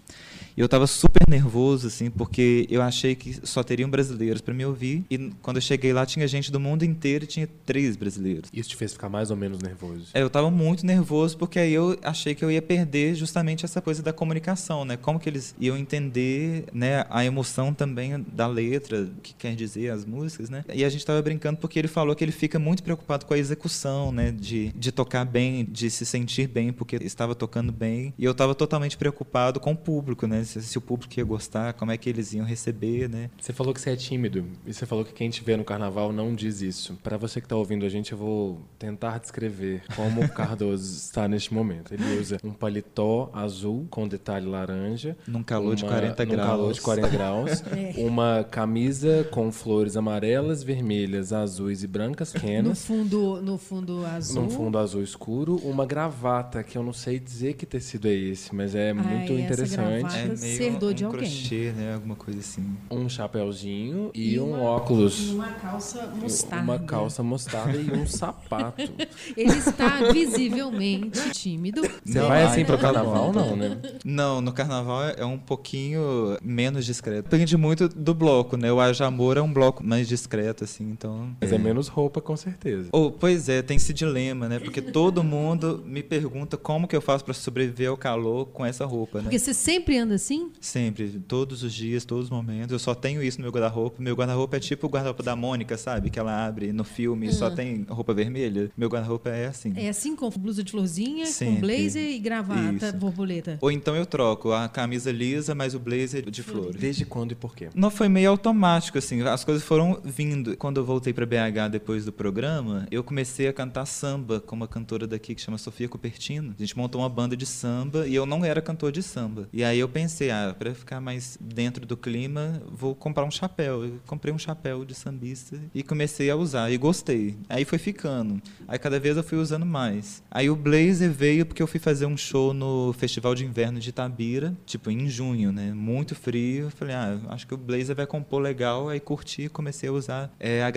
E 0.56 0.62
eu 0.62 0.69
tava 0.69 0.86
super 0.86 1.27
nervoso, 1.27 1.88
assim, 1.88 2.12
porque 2.12 2.68
eu 2.69 2.81
achei 2.81 3.15
que 3.15 3.39
só 3.44 3.63
teriam 3.63 3.89
brasileiros 3.89 4.42
para 4.42 4.54
me 4.54 4.65
ouvir. 4.65 5.04
E 5.10 5.31
quando 5.42 5.57
eu 5.57 5.62
cheguei 5.62 5.92
lá, 5.92 6.06
tinha 6.06 6.27
gente 6.27 6.51
do 6.51 6.60
mundo 6.60 6.83
inteiro 6.83 7.24
e 7.24 7.27
tinha 7.27 7.50
três 7.66 7.95
brasileiros. 7.95 8.50
Isso 8.54 8.69
te 8.69 8.75
fez 8.75 8.94
ficar 8.94 9.09
mais 9.09 9.31
ou 9.31 9.38
menos 9.38 9.59
nervoso. 9.59 10.07
É, 10.13 10.21
eu 10.21 10.30
tava 10.30 10.51
muito 10.51 10.86
nervoso 10.86 11.38
porque 11.38 11.57
aí 11.57 11.74
eu 11.74 11.98
achei 12.04 12.36
que 12.36 12.45
eu 12.45 12.51
ia 12.51 12.62
perder 12.62 13.16
justamente 13.16 13.66
essa 13.66 13.81
coisa 13.81 14.04
da 14.04 14.13
comunicação, 14.13 14.86
né? 14.86 14.95
Como 14.98 15.19
que 15.19 15.27
eles 15.27 15.56
iam 15.59 15.75
entender, 15.75 16.66
né, 16.71 17.06
a 17.09 17.25
emoção 17.25 17.74
também 17.74 18.24
da 18.31 18.45
letra, 18.45 19.04
o 19.04 19.21
que 19.21 19.33
quer 19.33 19.56
dizer 19.56 19.89
as 19.89 20.06
músicas, 20.06 20.50
né? 20.50 20.63
E 20.74 20.86
a 20.86 20.89
gente 20.89 21.06
tava 21.06 21.21
brincando 21.21 21.52
porque 21.55 21.77
ele 21.79 21.88
falou 21.88 22.15
que 22.15 22.23
ele 22.23 22.31
fica 22.31 22.57
muito 22.59 22.83
preocupado 22.83 23.25
com 23.25 23.33
a 23.33 23.38
execução, 23.38 24.11
né, 24.11 24.31
de, 24.31 24.69
de 24.75 24.91
tocar 24.91 25.25
bem, 25.25 25.65
de 25.65 25.89
se 25.89 26.05
sentir 26.05 26.47
bem 26.47 26.71
porque 26.73 26.95
estava 26.97 27.35
tocando 27.35 27.71
bem. 27.71 28.13
E 28.17 28.23
eu 28.25 28.33
tava 28.33 28.53
totalmente 28.55 28.97
preocupado 28.97 29.59
com 29.59 29.71
o 29.71 29.75
público, 29.77 30.27
né? 30.27 30.44
Se, 30.44 30.61
se 30.61 30.77
o 30.77 30.81
público 30.81 31.13
ia 31.17 31.23
gostar, 31.23 31.73
como 31.73 31.91
é 31.91 31.97
que 31.97 32.09
eles 32.09 32.33
iam 32.33 32.45
receber, 32.45 33.07
né? 33.09 33.29
Você 33.39 33.53
falou 33.53 33.73
que 33.73 33.81
você 33.81 33.91
é 33.91 33.95
tímido 33.95 34.45
e 34.65 34.73
você 34.73 34.85
falou 34.85 35.03
que 35.05 35.13
quem 35.13 35.29
te 35.29 35.44
vê 35.44 35.55
no 35.57 35.63
carnaval 35.63 36.11
não 36.11 36.33
diz 36.33 36.61
isso. 36.61 36.97
Pra 37.03 37.17
você 37.17 37.39
que 37.41 37.47
tá 37.47 37.56
ouvindo 37.56 37.85
a 37.85 37.89
gente, 37.89 38.11
eu 38.11 38.17
vou 38.17 38.61
tentar 38.79 39.19
descrever 39.19 39.83
como 39.95 40.21
o 40.23 40.29
Cardoso 40.33 40.95
está 40.95 41.27
neste 41.27 41.53
momento. 41.53 41.94
Ele 41.94 42.19
usa 42.19 42.38
um 42.44 42.51
paletó 42.51 43.29
azul 43.33 43.85
com 43.89 44.07
detalhe 44.07 44.45
laranja, 44.45 45.15
Num 45.27 45.44
calor 45.44 45.75
de 45.75 45.83
uma- 45.83 45.91
40 45.91 46.25
num 46.25 46.31
graus. 46.31 46.47
calor 46.49 46.73
de 46.73 46.81
40 46.81 47.07
graus, 47.09 47.63
uma 47.97 48.44
camisa 48.49 49.27
com 49.31 49.51
flores 49.51 49.95
amarelas, 49.97 50.63
vermelhas, 50.63 51.31
azuis 51.33 51.43
e 51.84 51.88
brancas 51.88 52.34
No 52.34 52.40
pequenas. 52.40 52.86
fundo, 52.86 53.42
no 53.42 53.57
fundo 53.57 54.06
azul. 54.06 54.44
Num 54.44 54.50
fundo 54.50 54.78
azul 54.78 55.01
escuro, 55.04 55.56
uma 55.57 55.86
gravata, 55.86 56.63
que 56.63 56.78
eu 56.78 56.84
não 56.84 56.94
sei 56.94 57.19
dizer 57.19 57.54
que 57.54 57.66
tecido 57.66 58.07
é 58.07 58.13
esse, 58.13 58.54
mas 58.56 58.74
é 58.75 58.94
muito 58.94 59.34
essa 59.34 59.42
interessante. 59.42 60.01
gravata. 60.01 60.18
É 60.18 60.36
meio 60.38 60.63
herdou 60.63 60.90
um 60.90 60.94
de 60.94 61.06
alguém. 61.06 61.19
crochê, 61.22 61.72
né? 61.75 61.94
Alguma 61.95 62.16
coisa 62.16 62.40
assim. 62.40 62.75
Um 62.92 63.07
chapéuzinho 63.10 64.12
e, 64.13 64.40
um 64.40 64.50
uma- 64.54 64.62
óculos. 64.62 65.31
Uma 65.31 65.50
calça 65.54 66.07
mostarda. 66.07 66.63
Uma 66.63 66.80
calça 66.80 67.24
mostarda 67.24 67.78
e 67.78 67.92
um 67.92 68.06
sapato. 68.07 68.81
Ele 69.36 69.57
está 69.57 70.12
visivelmente 70.12 71.30
tímido. 71.31 71.81
Você 72.04 72.19
Não, 72.19 72.28
vai 72.28 72.44
ai, 72.44 72.51
assim 72.51 72.66
pro 72.66 72.78
carnaval, 72.78 73.31
não, 73.34 73.56
né? 73.56 73.78
Não, 74.04 74.42
no 74.42 74.51
carnaval 74.51 75.04
é 75.10 75.25
um 75.25 75.38
pouquinho 75.38 76.38
menos 76.42 76.86
discreto. 76.86 77.30
Depende 77.30 77.56
muito 77.57 77.88
do 77.88 78.13
bloco, 78.13 78.57
né? 78.57 78.72
O 78.72 78.80
Ajamor 78.80 79.38
é 79.38 79.42
um 79.42 79.51
bloco 79.51 79.84
mais 79.86 80.07
discreto, 80.07 80.63
assim, 80.63 80.90
então. 80.90 81.32
Mas 81.41 81.51
é 81.51 81.57
menos 81.57 81.88
roupa, 81.88 82.21
com 82.21 82.35
certeza. 82.35 82.89
Oh, 82.91 83.12
pois 83.12 83.50
é, 83.50 83.62
tem 83.62 83.77
esse 83.77 83.94
dilema, 83.94 84.47
né? 84.47 84.59
Porque 84.59 84.81
todo 84.81 85.24
mundo 85.24 85.83
me 85.85 86.03
pergunta 86.03 86.57
como 86.57 86.88
que 86.88 86.95
eu 86.95 87.01
faço 87.01 87.24
para 87.24 87.33
sobreviver 87.33 87.89
ao 87.89 87.97
calor 87.97 88.45
com 88.47 88.65
essa 88.65 88.85
roupa, 88.85 89.19
né? 89.19 89.24
Porque 89.24 89.39
você 89.39 89.53
sempre 89.53 89.97
anda 89.97 90.15
assim? 90.15 90.51
Sempre, 90.59 91.21
todos 91.27 91.63
os 91.63 91.74
dias, 91.74 92.06
todos 92.06 92.25
os 92.25 92.30
momentos. 92.30 92.71
Eu 92.71 92.80
só 92.80 92.95
tenho 92.95 93.24
isso 93.24 93.39
no 93.39 93.44
meu 93.44 93.51
guarda-roupa. 93.51 94.01
Meu 94.01 94.15
guarda-roupa 94.15 94.57
é 94.57 94.59
tipo 94.59 94.88
o 94.88 94.89
guarda-roupa 94.89 95.24
da 95.24 95.35
Mônica, 95.35 95.77
sabe? 95.77 96.09
Que 96.09 96.19
ela 96.19 96.45
abre 96.45 96.71
no 96.71 96.83
filme 96.83 97.27
e 97.27 97.33
só 97.33 97.50
tem 97.50 97.85
roupa 97.89 98.13
vermelha. 98.13 98.71
Meu 98.77 98.89
guarda-roupa 98.89 99.30
é 99.30 99.47
assim. 99.47 99.74
É 99.75 99.89
assim, 99.89 100.15
com 100.15 100.30
blusa 100.30 100.63
de 100.63 100.71
florzinha, 100.71 101.25
com 101.25 101.31
Sempre. 101.31 101.62
blazer 101.62 102.09
e 102.09 102.19
gravata, 102.19 102.88
Isso. 102.88 102.97
borboleta. 102.97 103.57
Ou 103.62 103.71
então 103.71 103.95
eu 103.95 104.06
troco 104.06 104.51
a 104.51 104.68
camisa 104.68 105.12
lisa, 105.12 105.53
mas 105.56 105.74
o 105.75 105.80
blazer 105.80 106.30
de 106.30 106.44
flores. 106.44 106.75
Desde 106.75 107.06
quando 107.06 107.31
e 107.31 107.35
por 107.35 107.56
quê? 107.56 107.69
Não 107.75 107.89
foi 107.89 108.09
meio 108.09 108.30
automático, 108.30 108.97
assim. 108.97 109.21
As 109.21 109.44
coisas 109.44 109.63
foram 109.63 110.00
vindo. 110.03 110.56
Quando 110.57 110.77
eu 110.77 110.85
voltei 110.85 111.13
para 111.13 111.22
BH 111.25 111.69
depois 111.71 112.05
do 112.05 112.11
programa, 112.11 112.87
eu 112.91 113.03
comecei 113.03 113.47
a 113.47 113.53
cantar 113.53 113.85
samba 113.85 114.39
com 114.39 114.55
uma 114.55 114.67
cantora 114.67 115.07
daqui 115.07 115.35
que 115.35 115.41
chama 115.41 115.57
Sofia 115.57 115.87
Cupertino. 115.89 116.53
A 116.57 116.61
gente 116.61 116.77
montou 116.77 117.01
uma 117.01 117.09
banda 117.09 117.35
de 117.35 117.45
samba 117.45 118.07
e 118.07 118.15
eu 118.15 118.25
não 118.25 118.44
era 118.44 118.61
cantor 118.61 118.92
de 118.92 119.01
samba. 119.03 119.47
E 119.51 119.63
aí 119.63 119.80
eu 119.80 119.89
pensei, 119.89 120.31
ah, 120.31 120.56
para 120.57 120.73
ficar 120.73 120.99
mais 120.99 121.37
dentro 121.39 121.85
do 121.85 121.95
clima, 121.97 122.61
vou 122.71 122.95
comprar 122.95 123.23
um 123.23 123.31
chapéu. 123.31 123.85
Eu 123.85 123.99
comprei 124.06 124.33
um 124.33 124.37
chapéu 124.37 124.85
de 124.85 124.94
sambista 124.94 125.59
e 125.73 125.83
comecei 125.83 126.30
a 126.30 126.35
usar 126.35 126.71
e 126.71 126.77
gostei. 126.77 127.37
Aí 127.49 127.65
foi 127.65 127.77
ficando. 127.77 128.42
Aí 128.68 128.77
cada 128.80 128.99
vez 128.99 129.18
eu 129.18 129.23
fui 129.23 129.37
usando 129.37 129.65
mais. 129.65 130.23
Aí 130.30 130.49
o 130.49 130.56
blazer 130.56 131.11
veio 131.11 131.45
porque 131.45 131.61
eu 131.61 131.68
fui 131.68 131.80
fazer 131.80 132.06
um 132.06 132.18
show 132.18 132.53
no 132.53 132.94
Festival 132.94 133.35
de 133.35 133.45
Inverno 133.45 133.80
de 133.80 133.89
Itabira, 133.89 134.56
tipo 134.65 134.89
em 134.89 135.07
junho, 135.09 135.51
né? 135.51 135.73
Muito 135.73 136.15
frio. 136.15 136.65
Eu 136.65 136.71
falei, 136.71 136.95
ah, 136.95 137.19
acho 137.30 137.47
que 137.47 137.53
o 137.53 137.57
blazer 137.57 137.95
vai 137.95 138.06
compor 138.06 138.42
legal. 138.42 138.89
Aí 138.89 138.99
curti, 138.99 139.49
comecei 139.49 139.89
a 139.89 139.92
usar 139.92 140.31
É, 140.39 140.63
a 140.63 140.71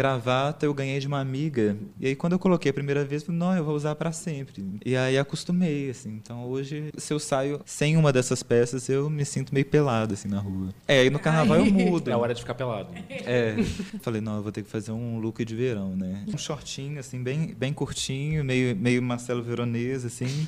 Eu 0.63 0.75
ganhei 0.75 0.99
de 0.99 1.07
uma 1.07 1.21
amiga. 1.21 1.77
E 2.01 2.07
aí 2.09 2.17
quando 2.17 2.33
eu 2.35 2.39
coloquei 2.39 2.71
a 2.71 2.75
primeira 2.75 3.05
vez, 3.05 3.23
eu 3.23 3.27
falei, 3.27 3.39
não, 3.39 3.57
eu 3.57 3.65
vou 3.65 3.75
usar 3.75 3.95
para 3.95 4.13
sempre. 4.13 4.65
E 4.85 4.97
aí 4.97 5.17
acostumei, 5.19 5.91
assim. 5.91 6.11
Então 6.11 6.45
hoje, 6.45 6.91
se 6.97 7.13
eu 7.13 7.19
saio 7.19 7.61
sem 7.65 7.97
uma 7.97 8.13
dessas 8.13 8.43
peças, 8.43 8.89
eu 8.89 9.09
me 9.11 9.25
sinto 9.25 9.53
meio 9.55 9.67
pelado, 9.67 10.15
assim, 10.15 10.29
na 10.29 10.39
rua. 10.41 10.69
É, 10.87 11.01
aí 11.01 11.11
no 11.11 11.19
carnaval 11.19 11.57
eu 11.59 11.67
mudo. 11.67 12.11
É 12.11 12.17
hora 12.17 12.35
de 12.35 12.41
ficar 12.41 12.55
pelado. 12.55 12.89
É. 13.11 13.57
Falei, 14.01 14.21
não, 14.21 14.37
eu 14.37 14.43
vou 14.43 14.53
ter 14.53 14.63
que 14.63 14.71
fazer 14.71 14.93
um 14.93 15.19
look 15.19 15.45
de 15.45 15.55
verão, 15.55 15.97
né? 15.97 16.25
Um 16.33 16.39
shortinho, 16.39 16.99
assim, 16.99 17.23
bem, 17.23 17.55
bem 17.57 17.73
curtinho, 17.73 18.45
meio, 18.45 18.75
meio 18.77 19.03
Marcelo 19.03 19.43
Veronese, 19.43 20.07
assim. 20.07 20.47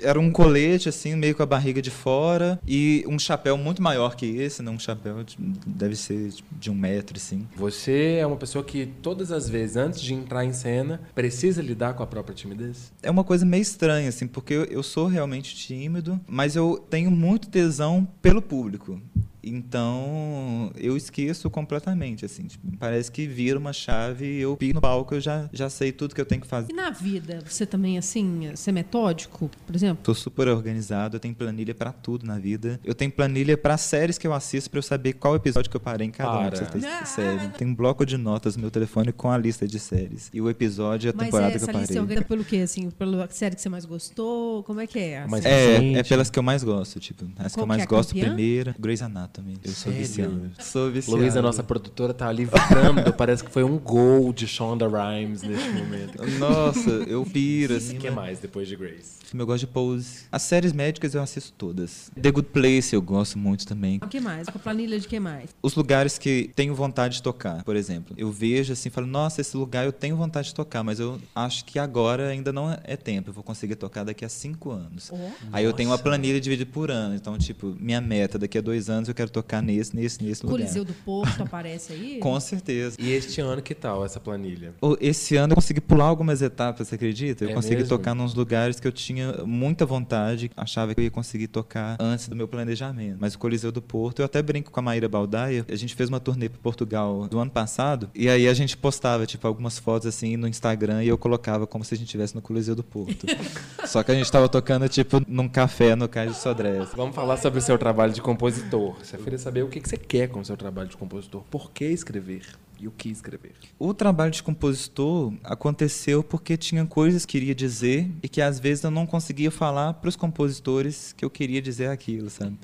Era 0.00 0.18
um 0.18 0.30
colete, 0.30 0.88
assim, 0.88 1.14
meio 1.16 1.34
com 1.34 1.42
a 1.42 1.46
barriga 1.46 1.80
de 1.80 1.90
fora. 1.90 2.58
E 2.66 3.04
um 3.08 3.18
chapéu 3.18 3.56
muito 3.56 3.82
maior 3.82 4.14
que 4.16 4.26
esse, 4.26 4.62
né? 4.62 4.70
Um 4.70 4.78
chapéu, 4.78 5.22
de- 5.24 5.36
deve 5.66 5.96
ser 5.96 6.32
de 6.52 6.70
um 6.70 6.74
metro, 6.74 7.16
assim. 7.16 7.46
Você 7.56 8.18
é 8.20 8.26
uma 8.26 8.36
pessoa 8.36 8.64
que 8.64 8.86
todas 9.04 9.30
as 9.30 9.50
vezes, 9.50 9.76
antes 9.76 10.00
de 10.00 10.14
entrar 10.14 10.46
em 10.46 10.52
cena, 10.54 10.98
precisa 11.14 11.60
lidar 11.60 11.92
com 11.92 12.02
a 12.02 12.06
própria 12.06 12.34
timidez? 12.34 12.90
É 13.02 13.10
uma 13.10 13.22
coisa 13.22 13.44
meio 13.44 13.60
estranha, 13.60 14.08
assim, 14.08 14.26
porque 14.26 14.54
eu, 14.70 14.82
sou 14.82 15.06
realmente 15.06 15.54
tímido, 15.54 16.18
mas 16.26 16.56
eu 16.56 16.82
tenho 16.88 17.10
muito 17.10 17.50
tesão 17.50 18.08
pelo 18.22 18.40
público. 18.40 18.98
Então, 19.44 20.70
eu 20.76 20.96
esqueço 20.96 21.48
completamente, 21.50 22.24
assim. 22.24 22.44
Tipo, 22.44 22.66
parece 22.78 23.10
que 23.10 23.26
vira 23.26 23.58
uma 23.58 23.72
chave 23.72 24.24
e 24.24 24.40
eu 24.40 24.56
pico 24.56 24.74
no 24.74 24.80
palco, 24.80 25.14
eu 25.14 25.20
já, 25.20 25.48
já 25.52 25.68
sei 25.68 25.92
tudo 25.92 26.14
que 26.14 26.20
eu 26.20 26.24
tenho 26.26 26.40
que 26.40 26.46
fazer. 26.46 26.72
E 26.72 26.74
na 26.74 26.90
vida, 26.90 27.40
você 27.46 27.66
também, 27.66 27.98
assim, 27.98 28.50
você 28.54 28.70
é 28.70 28.72
metódico, 28.72 29.50
por 29.66 29.74
exemplo? 29.74 30.02
Tô 30.02 30.14
super 30.14 30.48
organizado, 30.48 31.16
eu 31.16 31.20
tenho 31.20 31.34
planilha 31.34 31.74
pra 31.74 31.92
tudo 31.92 32.26
na 32.26 32.38
vida. 32.38 32.80
Eu 32.84 32.94
tenho 32.94 33.10
planilha 33.10 33.56
pra 33.56 33.76
séries 33.76 34.18
que 34.18 34.26
eu 34.26 34.32
assisto 34.32 34.70
pra 34.70 34.78
eu 34.78 34.82
saber 34.82 35.14
qual 35.14 35.34
episódio 35.36 35.70
que 35.70 35.76
eu 35.76 35.80
parei 35.80 36.06
em 36.06 36.10
cada 36.10 36.32
uma 36.38 36.50
Para. 36.50 36.60
dessas 36.60 36.84
Ah. 36.84 37.04
séries. 37.04 37.52
Tem 37.56 37.66
um 37.66 37.74
bloco 37.74 38.04
de 38.06 38.16
notas 38.16 38.56
no 38.56 38.62
meu 38.62 38.70
telefone 38.70 39.12
com 39.12 39.30
a 39.30 39.36
lista 39.38 39.66
de 39.66 39.78
séries. 39.78 40.30
E 40.32 40.40
o 40.40 40.48
episódio 40.48 41.08
e 41.08 41.10
a 41.10 41.14
Mas 41.16 41.26
temporada 41.26 41.48
é, 41.48 41.50
que 41.52 41.56
eu 41.56 41.62
essa 41.68 41.72
lista 41.72 41.84
é 41.92 41.96
parei. 41.96 42.00
organizada 42.00 42.28
pelo 42.28 42.44
quê, 42.44 42.56
assim? 42.58 42.90
Pela 42.90 43.28
série 43.30 43.54
que 43.54 43.60
você 43.60 43.68
mais 43.68 43.84
gostou? 43.84 44.62
Como 44.62 44.80
é 44.80 44.86
que 44.86 44.98
é? 44.98 45.26
Mas- 45.28 45.44
É, 45.44 45.76
Gente. 45.80 45.98
é 45.98 46.02
pelas 46.02 46.30
que 46.30 46.38
eu 46.38 46.42
mais 46.42 46.62
gosto, 46.62 47.00
tipo, 47.00 47.24
as 47.38 47.52
que 47.52 47.58
Qual 47.58 47.64
eu 47.64 47.66
mais 47.66 47.82
que 47.82 47.94
é 47.94 47.96
gosto 47.96 48.08
campeã? 48.14 48.28
primeira, 48.28 48.74
Grey's 48.78 49.02
Anatomy. 49.02 49.33
Eu 49.64 49.72
sou 49.72 49.92
viciado. 49.92 50.50
Sou 50.60 50.90
viciado. 50.90 51.20
Luísa, 51.20 51.42
nossa 51.42 51.62
produtora, 51.62 52.14
tá 52.14 52.28
ali 52.28 52.44
vibrando. 52.44 53.12
Parece 53.14 53.42
que 53.42 53.50
foi 53.50 53.64
um 53.64 53.78
gol 53.78 54.32
de 54.32 54.46
Shonda 54.46 54.86
Rhimes 54.86 55.42
neste 55.42 55.68
momento. 55.70 56.18
Nossa, 56.38 56.90
eu 56.90 57.24
piro, 57.24 57.74
assim. 57.74 57.96
O 57.96 58.00
que 58.00 58.10
mais 58.10 58.38
depois 58.38 58.68
de 58.68 58.76
Grace? 58.76 59.24
Eu 59.32 59.46
gosto 59.46 59.60
de 59.60 59.66
Pose. 59.66 60.26
As 60.30 60.42
séries 60.42 60.72
médicas 60.72 61.14
eu 61.14 61.20
assisto 61.20 61.52
todas. 61.58 62.10
The 62.20 62.30
Good 62.30 62.48
Place 62.50 62.94
eu 62.94 63.02
gosto 63.02 63.36
muito 63.36 63.66
também. 63.66 63.98
O 64.02 64.06
que 64.06 64.20
mais? 64.20 64.48
Com 64.48 64.58
a 64.58 64.60
planilha 64.60 64.98
de 64.98 65.08
que 65.08 65.18
mais? 65.18 65.50
Os 65.60 65.74
lugares 65.74 66.18
que 66.18 66.52
tenho 66.54 66.72
vontade 66.72 67.16
de 67.16 67.22
tocar, 67.22 67.64
por 67.64 67.74
exemplo. 67.74 68.14
Eu 68.16 68.30
vejo 68.30 68.72
assim, 68.72 68.90
falo, 68.90 69.08
nossa, 69.08 69.40
esse 69.40 69.56
lugar 69.56 69.84
eu 69.84 69.92
tenho 69.92 70.16
vontade 70.16 70.48
de 70.48 70.54
tocar, 70.54 70.84
mas 70.84 71.00
eu 71.00 71.18
acho 71.34 71.64
que 71.64 71.80
agora 71.80 72.28
ainda 72.28 72.52
não 72.52 72.70
é 72.84 72.96
tempo. 72.96 73.30
Eu 73.30 73.34
vou 73.34 73.42
conseguir 73.42 73.74
tocar 73.74 74.04
daqui 74.04 74.24
a 74.24 74.28
cinco 74.28 74.70
anos. 74.70 75.10
Ó. 75.12 75.16
Aí 75.52 75.64
eu 75.64 75.72
tenho 75.72 75.90
uma 75.90 75.98
planilha 75.98 76.40
dividida 76.40 76.70
por 76.70 76.90
ano. 76.90 77.16
Então, 77.16 77.36
tipo, 77.36 77.74
minha 77.80 78.00
meta 78.00 78.38
daqui 78.38 78.58
a 78.58 78.60
dois 78.60 78.88
anos 78.88 79.08
eu 79.08 79.14
quero 79.14 79.23
tocar 79.30 79.62
nesse, 79.62 79.94
nesse, 79.94 80.22
nesse 80.22 80.44
lugar. 80.44 80.58
Coliseu 80.58 80.84
do 80.84 80.92
Porto 80.92 81.42
aparece 81.42 81.92
aí? 81.92 82.18
Com 82.22 82.38
certeza. 82.40 82.96
E 82.98 83.10
este 83.12 83.40
ano, 83.40 83.60
que 83.62 83.74
tal 83.74 84.04
essa 84.04 84.20
planilha? 84.20 84.74
Esse 85.00 85.36
ano 85.36 85.52
eu 85.52 85.56
consegui 85.56 85.80
pular 85.80 86.04
algumas 86.06 86.42
etapas, 86.42 86.88
você 86.88 86.94
acredita? 86.94 87.44
Eu 87.44 87.50
É 87.50 87.54
consegui 87.54 87.76
mesmo? 87.76 87.88
tocar 87.88 88.14
nos 88.14 88.34
lugares 88.34 88.78
que 88.80 88.86
eu 88.86 88.92
tinha 88.92 89.44
muita 89.44 89.84
vontade, 89.86 90.50
achava 90.56 90.94
que 90.94 91.00
eu 91.00 91.04
ia 91.04 91.10
conseguir 91.10 91.48
tocar 91.48 91.96
antes 92.00 92.28
do 92.28 92.36
meu 92.36 92.48
planejamento. 92.48 93.16
Mas 93.20 93.34
o 93.34 93.38
Coliseu 93.38 93.70
do 93.72 93.82
Porto, 93.82 94.20
eu 94.20 94.24
até 94.26 94.42
brinco 94.42 94.70
com 94.70 94.80
a 94.80 94.82
Maíra 94.82 95.08
Baldaia, 95.08 95.64
a 95.68 95.76
gente 95.76 95.94
fez 95.94 96.08
uma 96.08 96.20
turnê 96.20 96.48
para 96.48 96.60
Portugal 96.60 97.26
do 97.28 97.38
ano 97.38 97.50
passado, 97.50 98.10
e 98.14 98.28
aí 98.28 98.48
a 98.48 98.54
gente 98.54 98.76
postava, 98.76 99.26
tipo, 99.26 99.46
algumas 99.46 99.78
fotos 99.78 100.06
assim 100.08 100.36
no 100.36 100.46
Instagram 100.48 101.02
e 101.04 101.08
eu 101.08 101.18
colocava 101.18 101.66
como 101.66 101.84
se 101.84 101.94
a 101.94 101.96
gente 101.96 102.06
estivesse 102.06 102.34
no 102.34 102.42
Coliseu 102.42 102.74
do 102.74 102.82
Porto. 102.84 103.26
Só 103.86 104.02
que 104.02 104.10
a 104.10 104.14
gente 104.14 104.30
tava 104.30 104.48
tocando, 104.48 104.88
tipo, 104.88 105.20
num 105.28 105.48
café 105.48 105.94
no 105.94 106.08
Cais 106.08 106.32
de 106.32 106.38
Sodré. 106.38 106.86
Vamos 106.96 107.14
falar 107.14 107.36
sobre 107.36 107.58
o 107.58 107.62
seu 107.62 107.78
trabalho 107.78 108.12
de 108.12 108.20
compositor. 108.22 108.96
Você 109.16 109.22
queria 109.22 109.38
saber 109.38 109.62
o 109.62 109.68
que 109.68 109.80
que 109.80 109.88
você 109.88 109.96
quer 109.96 110.28
com 110.28 110.40
o 110.40 110.44
seu 110.44 110.56
trabalho 110.56 110.88
de 110.88 110.96
compositor. 110.96 111.42
Por 111.50 111.70
que 111.70 111.84
escrever? 111.84 112.46
E 112.80 112.88
o 112.88 112.90
que 112.90 113.08
escrever? 113.08 113.52
O 113.78 113.94
trabalho 113.94 114.32
de 114.32 114.42
compositor 114.42 115.32
aconteceu 115.44 116.24
porque 116.24 116.56
tinha 116.56 116.84
coisas 116.84 117.24
que 117.24 117.38
queria 117.38 117.54
dizer 117.54 118.10
e 118.22 118.28
que 118.28 118.42
às 118.42 118.58
vezes 118.58 118.82
eu 118.82 118.90
não 118.90 119.06
conseguia 119.06 119.50
falar 119.50 119.94
para 119.94 120.08
os 120.08 120.16
compositores 120.16 121.12
que 121.12 121.24
eu 121.24 121.30
queria 121.30 121.62
dizer 121.62 121.88
aquilo, 121.88 122.28
sabe? 122.28 122.58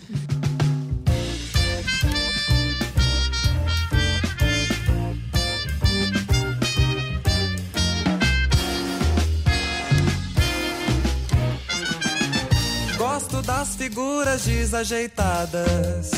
Figuras 13.90 14.42
desajeitadas. 14.44 16.12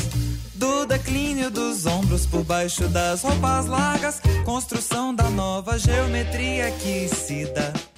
Do 0.55 0.85
declínio 0.85 1.51
dos 1.51 1.87
ombros 1.87 2.27
por 2.27 2.45
baixo 2.45 2.87
das 2.89 3.23
roupas 3.23 3.67
largas. 3.67 4.21
Construção 4.45 5.15
da 5.15 5.31
nova 5.31 5.79
geometria 5.79 6.71
que 6.73 7.09
se 7.09 7.47
dá. 7.47 7.92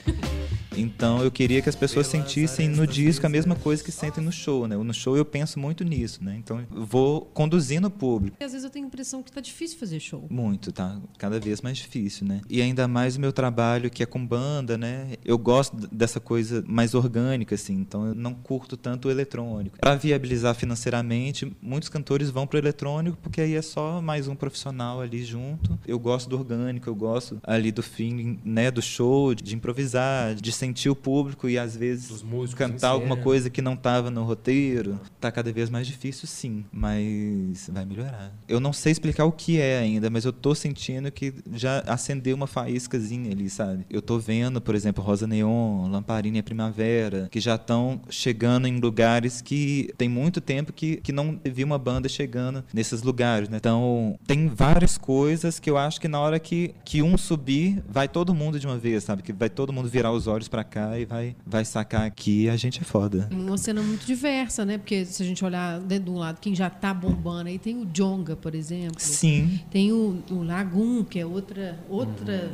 Então 0.76 1.22
eu 1.22 1.30
queria 1.30 1.62
que 1.62 1.68
as 1.68 1.76
pessoas 1.76 2.06
sentissem 2.06 2.68
no 2.68 2.86
disco 2.86 3.26
a 3.26 3.28
mesma 3.28 3.54
coisa 3.54 3.82
que 3.82 3.92
sentem 3.92 4.22
no 4.22 4.32
show, 4.32 4.66
né? 4.66 4.76
No 4.76 4.94
show 4.94 5.16
eu 5.16 5.24
penso 5.24 5.58
muito 5.58 5.84
nisso, 5.84 6.22
né? 6.22 6.36
Então 6.38 6.60
eu 6.60 6.84
vou 6.84 7.22
conduzindo 7.22 7.88
o 7.88 7.90
público. 7.90 8.36
Às 8.40 8.52
vezes 8.52 8.64
eu 8.64 8.70
tenho 8.70 8.84
a 8.84 8.88
impressão 8.88 9.22
que 9.22 9.32
tá 9.32 9.40
difícil 9.40 9.78
fazer 9.78 10.00
show. 10.00 10.26
Muito, 10.30 10.72
tá? 10.72 11.00
Cada 11.18 11.38
vez 11.38 11.60
mais 11.60 11.78
difícil, 11.78 12.26
né? 12.26 12.40
E 12.48 12.60
ainda 12.60 12.86
mais 12.88 13.16
o 13.16 13.20
meu 13.20 13.32
trabalho 13.32 13.90
que 13.90 14.02
é 14.02 14.06
com 14.06 14.24
banda, 14.24 14.76
né? 14.76 15.14
Eu 15.24 15.38
gosto 15.38 15.76
dessa 15.92 16.20
coisa 16.20 16.64
mais 16.66 16.94
orgânica, 16.94 17.54
assim. 17.54 17.74
Então 17.74 18.06
eu 18.06 18.14
não 18.14 18.34
curto 18.34 18.76
tanto 18.76 19.08
o 19.08 19.10
eletrônico. 19.10 19.78
Para 19.78 19.94
viabilizar 19.94 20.54
financeiramente, 20.54 21.50
muitos 21.62 21.88
cantores 21.88 22.30
vão 22.30 22.46
pro 22.46 22.58
eletrônico 22.58 23.16
porque 23.22 23.40
aí 23.40 23.54
é 23.54 23.62
só 23.62 24.00
mais 24.00 24.28
um 24.28 24.34
profissional 24.34 25.00
ali 25.00 25.24
junto. 25.24 25.78
Eu 25.86 25.98
gosto 25.98 26.28
do 26.28 26.36
orgânico, 26.36 26.88
eu 26.88 26.94
gosto 26.94 27.40
ali 27.42 27.70
do 27.70 27.82
feeling, 27.82 28.38
né? 28.44 28.70
Do 28.70 28.82
show, 28.82 29.34
de 29.34 29.54
improvisar, 29.54 30.34
de 30.34 30.52
sentir 30.64 30.88
o 30.88 30.96
público 30.96 31.48
e 31.48 31.58
às 31.58 31.76
vezes 31.76 32.24
cantar 32.56 32.88
alguma 32.88 33.16
coisa 33.16 33.50
que 33.50 33.60
não 33.60 33.74
estava 33.74 34.10
no 34.10 34.24
roteiro. 34.24 34.98
Tá 35.20 35.30
cada 35.30 35.52
vez 35.52 35.68
mais 35.68 35.86
difícil, 35.86 36.26
sim, 36.26 36.64
mas 36.72 37.68
vai 37.72 37.84
melhorar. 37.84 38.32
Eu 38.48 38.60
não 38.60 38.72
sei 38.72 38.92
explicar 38.92 39.26
o 39.26 39.32
que 39.32 39.60
é 39.60 39.78
ainda, 39.78 40.08
mas 40.08 40.24
eu 40.24 40.32
tô 40.32 40.54
sentindo 40.54 41.10
que 41.10 41.34
já 41.52 41.80
acendeu 41.80 42.34
uma 42.34 42.46
faíscazinha 42.46 43.30
ali, 43.30 43.50
sabe? 43.50 43.84
Eu 43.90 44.00
tô 44.00 44.18
vendo, 44.18 44.60
por 44.60 44.74
exemplo, 44.74 45.04
Rosa 45.04 45.26
Neon, 45.26 45.88
Lamparina 45.90 46.38
e 46.38 46.42
Primavera, 46.42 47.28
que 47.30 47.40
já 47.40 47.56
estão 47.56 48.00
chegando 48.08 48.66
em 48.66 48.78
lugares 48.80 49.42
que 49.42 49.92
tem 49.98 50.08
muito 50.08 50.40
tempo 50.40 50.72
que, 50.72 50.96
que 50.96 51.12
não 51.12 51.38
vi 51.44 51.62
uma 51.62 51.78
banda 51.78 52.08
chegando 52.08 52.64
nesses 52.72 53.02
lugares, 53.02 53.48
né? 53.48 53.58
Então, 53.58 54.18
tem 54.26 54.48
várias 54.48 54.96
coisas 54.96 55.58
que 55.58 55.68
eu 55.68 55.76
acho 55.76 56.00
que 56.00 56.08
na 56.08 56.20
hora 56.20 56.38
que, 56.38 56.74
que 56.84 57.02
um 57.02 57.18
subir, 57.18 57.82
vai 57.88 58.08
todo 58.08 58.34
mundo 58.34 58.58
de 58.58 58.66
uma 58.66 58.78
vez, 58.78 59.04
sabe? 59.04 59.22
Que 59.22 59.32
vai 59.32 59.50
todo 59.50 59.72
mundo 59.72 59.88
virar 59.88 60.12
os 60.12 60.26
olhos 60.26 60.48
pra 60.54 60.62
cá 60.62 60.96
e 60.96 61.04
vai, 61.04 61.34
vai 61.44 61.64
sacar 61.64 62.08
que 62.12 62.48
a 62.48 62.54
gente 62.56 62.80
é 62.80 62.84
foda. 62.84 63.28
Uma 63.32 63.58
cena 63.58 63.82
muito 63.82 64.06
diversa, 64.06 64.64
né? 64.64 64.78
Porque 64.78 65.04
se 65.04 65.20
a 65.20 65.26
gente 65.26 65.44
olhar 65.44 65.80
dentro 65.80 66.04
de 66.04 66.10
um 66.12 66.18
lado, 66.18 66.38
quem 66.40 66.54
já 66.54 66.70
tá 66.70 66.94
bombando 66.94 67.48
aí 67.48 67.58
tem 67.58 67.76
o 67.76 67.84
Jonga, 67.86 68.36
por 68.36 68.54
exemplo. 68.54 69.00
Sim, 69.00 69.58
Tem 69.68 69.90
o, 69.90 70.22
o 70.30 70.44
Lagoon, 70.44 71.02
que 71.02 71.18
é 71.18 71.26
outra. 71.26 71.76
outra 71.88 72.52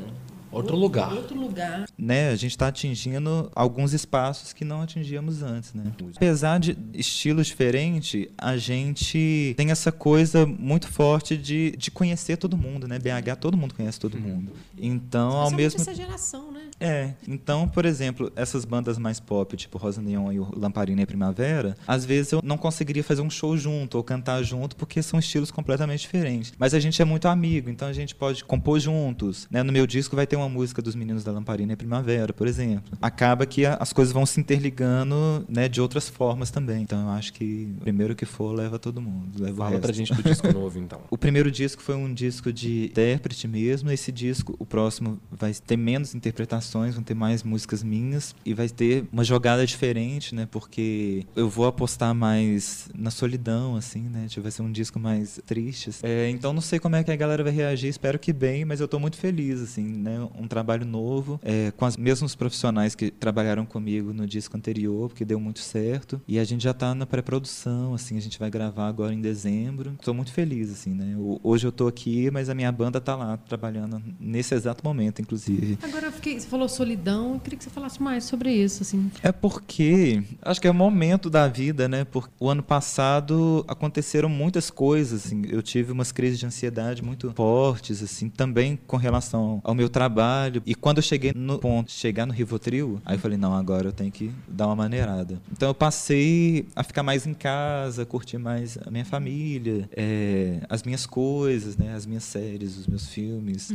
Outro 0.50 0.76
lugar. 0.76 1.12
Outro 1.12 1.38
lugar. 1.38 1.84
Né? 2.00 2.30
A 2.30 2.36
gente 2.36 2.52
está 2.52 2.68
atingindo 2.68 3.50
alguns 3.54 3.92
espaços 3.92 4.52
que 4.52 4.64
não 4.64 4.82
atingíamos 4.82 5.42
antes, 5.42 5.74
né? 5.74 5.92
Apesar 6.16 6.58
de 6.58 6.76
estilos 6.94 7.46
diferentes, 7.46 8.26
a 8.38 8.56
gente 8.56 9.54
tem 9.56 9.70
essa 9.70 9.92
coisa 9.92 10.46
muito 10.46 10.88
forte 10.88 11.36
de, 11.36 11.74
de 11.76 11.90
conhecer 11.90 12.36
todo 12.36 12.56
mundo, 12.56 12.88
né? 12.88 12.98
BH, 12.98 13.36
todo 13.38 13.56
mundo 13.56 13.74
conhece 13.74 14.00
todo 14.00 14.18
mundo. 14.18 14.52
Então, 14.78 15.32
ao 15.32 15.48
Especialmente 15.48 15.56
mesmo 15.56 15.80
essa 15.80 15.94
geração, 15.94 16.52
né? 16.52 16.60
É, 16.80 17.12
então, 17.28 17.68
por 17.68 17.84
exemplo, 17.84 18.32
essas 18.34 18.64
bandas 18.64 18.96
mais 18.96 19.20
pop, 19.20 19.54
tipo 19.56 19.76
Rosa 19.76 20.00
Neon 20.00 20.32
e 20.32 20.40
o 20.40 20.48
Lamparina 20.56 21.02
e 21.02 21.06
Primavera, 21.06 21.76
às 21.86 22.06
vezes 22.06 22.32
eu 22.32 22.40
não 22.42 22.56
conseguiria 22.56 23.04
fazer 23.04 23.20
um 23.20 23.28
show 23.28 23.56
junto 23.56 23.98
ou 23.98 24.04
cantar 24.04 24.42
junto 24.42 24.74
porque 24.76 25.02
são 25.02 25.18
estilos 25.18 25.50
completamente 25.50 26.00
diferentes. 26.00 26.54
Mas 26.58 26.72
a 26.72 26.80
gente 26.80 27.00
é 27.02 27.04
muito 27.04 27.28
amigo, 27.28 27.68
então 27.68 27.86
a 27.86 27.92
gente 27.92 28.14
pode 28.14 28.44
compor 28.44 28.80
juntos. 28.80 29.46
Né? 29.50 29.62
No 29.62 29.72
meu 29.72 29.86
disco 29.86 30.16
vai 30.16 30.26
ter 30.26 30.36
uma 30.36 30.48
música 30.48 30.80
dos 30.80 30.94
meninos 30.94 31.22
da 31.22 31.32
Lamparina 31.32 31.74
e 31.74 31.76
Primavera, 31.76 31.89
por 32.36 32.46
exemplo. 32.46 32.96
Acaba 33.00 33.46
que 33.46 33.66
as 33.66 33.92
coisas 33.92 34.12
vão 34.12 34.24
se 34.24 34.40
interligando 34.40 35.44
né, 35.48 35.68
de 35.68 35.80
outras 35.80 36.08
formas 36.08 36.50
também. 36.50 36.82
Então 36.82 37.02
eu 37.02 37.10
acho 37.10 37.32
que 37.32 37.68
o 37.78 37.80
primeiro 37.80 38.14
que 38.14 38.24
for 38.24 38.52
leva 38.52 38.78
todo 38.78 39.00
mundo. 39.00 39.40
Leva 39.40 39.52
o 39.52 39.56
Fala 39.56 39.70
resto. 39.70 39.82
pra 39.82 39.92
gente 39.92 40.14
do 40.14 40.22
disco 40.22 40.50
novo, 40.52 40.78
então. 40.78 41.00
O 41.10 41.18
primeiro 41.18 41.50
disco 41.50 41.82
foi 41.82 41.94
um 41.94 42.12
disco 42.12 42.52
de 42.52 42.86
intérprete 42.86 43.46
mesmo. 43.48 43.90
Esse 43.90 44.12
disco, 44.12 44.54
o 44.58 44.66
próximo, 44.66 45.18
vai 45.30 45.52
ter 45.54 45.76
menos 45.76 46.14
interpretações, 46.14 46.94
vão 46.94 47.02
ter 47.02 47.14
mais 47.14 47.42
músicas 47.42 47.82
minhas 47.82 48.34
e 48.44 48.54
vai 48.54 48.68
ter 48.68 49.04
uma 49.12 49.24
jogada 49.24 49.66
diferente, 49.66 50.34
né? 50.34 50.46
Porque 50.50 51.24
eu 51.34 51.48
vou 51.48 51.66
apostar 51.66 52.14
mais 52.14 52.88
na 52.94 53.10
solidão, 53.10 53.76
assim, 53.76 54.02
né? 54.02 54.26
Tipo, 54.28 54.42
vai 54.42 54.50
ser 54.52 54.62
um 54.62 54.72
disco 54.72 54.98
mais 54.98 55.40
triste. 55.46 55.90
assim. 55.90 56.06
É, 56.06 56.28
então 56.30 56.52
não 56.52 56.60
sei 56.60 56.78
como 56.78 56.96
é 56.96 57.04
que 57.04 57.10
a 57.10 57.16
galera 57.16 57.42
vai 57.42 57.52
reagir, 57.52 57.88
espero 57.88 58.18
que 58.18 58.32
bem, 58.32 58.64
mas 58.64 58.80
eu 58.80 58.88
tô 58.88 58.98
muito 58.98 59.16
feliz, 59.16 59.60
assim, 59.60 59.84
né? 59.84 60.28
Um 60.38 60.46
trabalho 60.46 60.84
novo, 60.86 61.40
é, 61.42 61.70
com 61.80 61.86
os 61.86 61.96
mesmos 61.96 62.34
profissionais 62.34 62.94
que 62.94 63.10
trabalharam 63.10 63.64
comigo 63.64 64.12
no 64.12 64.26
disco 64.26 64.54
anterior, 64.54 65.08
porque 65.08 65.24
deu 65.24 65.40
muito 65.40 65.60
certo. 65.60 66.20
E 66.28 66.38
a 66.38 66.44
gente 66.44 66.62
já 66.62 66.74
tá 66.74 66.94
na 66.94 67.06
pré-produção, 67.06 67.94
assim, 67.94 68.18
a 68.18 68.20
gente 68.20 68.38
vai 68.38 68.50
gravar 68.50 68.86
agora 68.86 69.14
em 69.14 69.20
dezembro. 69.22 69.94
Tô 70.04 70.12
muito 70.12 70.30
feliz, 70.30 70.70
assim, 70.70 70.92
né? 70.92 71.16
Hoje 71.42 71.66
eu 71.66 71.72
tô 71.72 71.88
aqui, 71.88 72.30
mas 72.30 72.50
a 72.50 72.54
minha 72.54 72.70
banda 72.70 73.00
tá 73.00 73.16
lá 73.16 73.38
trabalhando 73.38 74.02
nesse 74.20 74.54
exato 74.54 74.84
momento, 74.84 75.22
inclusive. 75.22 75.78
Agora 75.82 76.08
eu 76.08 76.12
fiquei, 76.12 76.38
você 76.38 76.46
falou 76.46 76.68
solidão, 76.68 77.32
eu 77.32 77.40
queria 77.40 77.56
que 77.56 77.64
você 77.64 77.70
falasse 77.70 78.02
mais 78.02 78.24
sobre 78.24 78.52
isso, 78.52 78.82
assim. 78.82 79.10
É 79.22 79.32
porque 79.32 80.22
acho 80.42 80.60
que 80.60 80.66
é 80.66 80.70
o 80.70 80.74
momento 80.74 81.30
da 81.30 81.48
vida, 81.48 81.88
né? 81.88 82.04
Porque 82.04 82.28
o 82.38 82.50
ano 82.50 82.62
passado 82.62 83.64
aconteceram 83.66 84.28
muitas 84.28 84.70
coisas, 84.70 85.24
assim. 85.24 85.44
Eu 85.48 85.62
tive 85.62 85.92
umas 85.92 86.12
crises 86.12 86.38
de 86.38 86.44
ansiedade 86.44 87.02
muito 87.02 87.32
fortes, 87.32 88.02
assim, 88.02 88.28
também 88.28 88.78
com 88.86 88.98
relação 88.98 89.62
ao 89.64 89.74
meu 89.74 89.88
trabalho. 89.88 90.62
E 90.66 90.74
quando 90.74 90.98
eu 90.98 91.02
cheguei 91.02 91.32
no 91.34 91.58
ponto, 91.58 91.69
chegar 91.86 92.26
no 92.26 92.32
Rivotril, 92.32 93.00
aí 93.04 93.16
eu 93.16 93.20
falei, 93.20 93.38
não, 93.38 93.54
agora 93.54 93.88
eu 93.88 93.92
tenho 93.92 94.10
que 94.10 94.30
dar 94.48 94.66
uma 94.66 94.76
maneirada. 94.76 95.40
Então 95.52 95.68
eu 95.68 95.74
passei 95.74 96.66
a 96.74 96.82
ficar 96.82 97.02
mais 97.02 97.26
em 97.26 97.34
casa, 97.34 98.04
curtir 98.04 98.38
mais 98.38 98.78
a 98.86 98.90
minha 98.90 99.04
família, 99.04 99.88
é, 99.96 100.60
as 100.68 100.82
minhas 100.82 101.06
coisas, 101.06 101.76
né? 101.76 101.94
As 101.94 102.06
minhas 102.06 102.24
séries, 102.24 102.76
os 102.76 102.86
meus 102.86 103.08
filmes. 103.08 103.72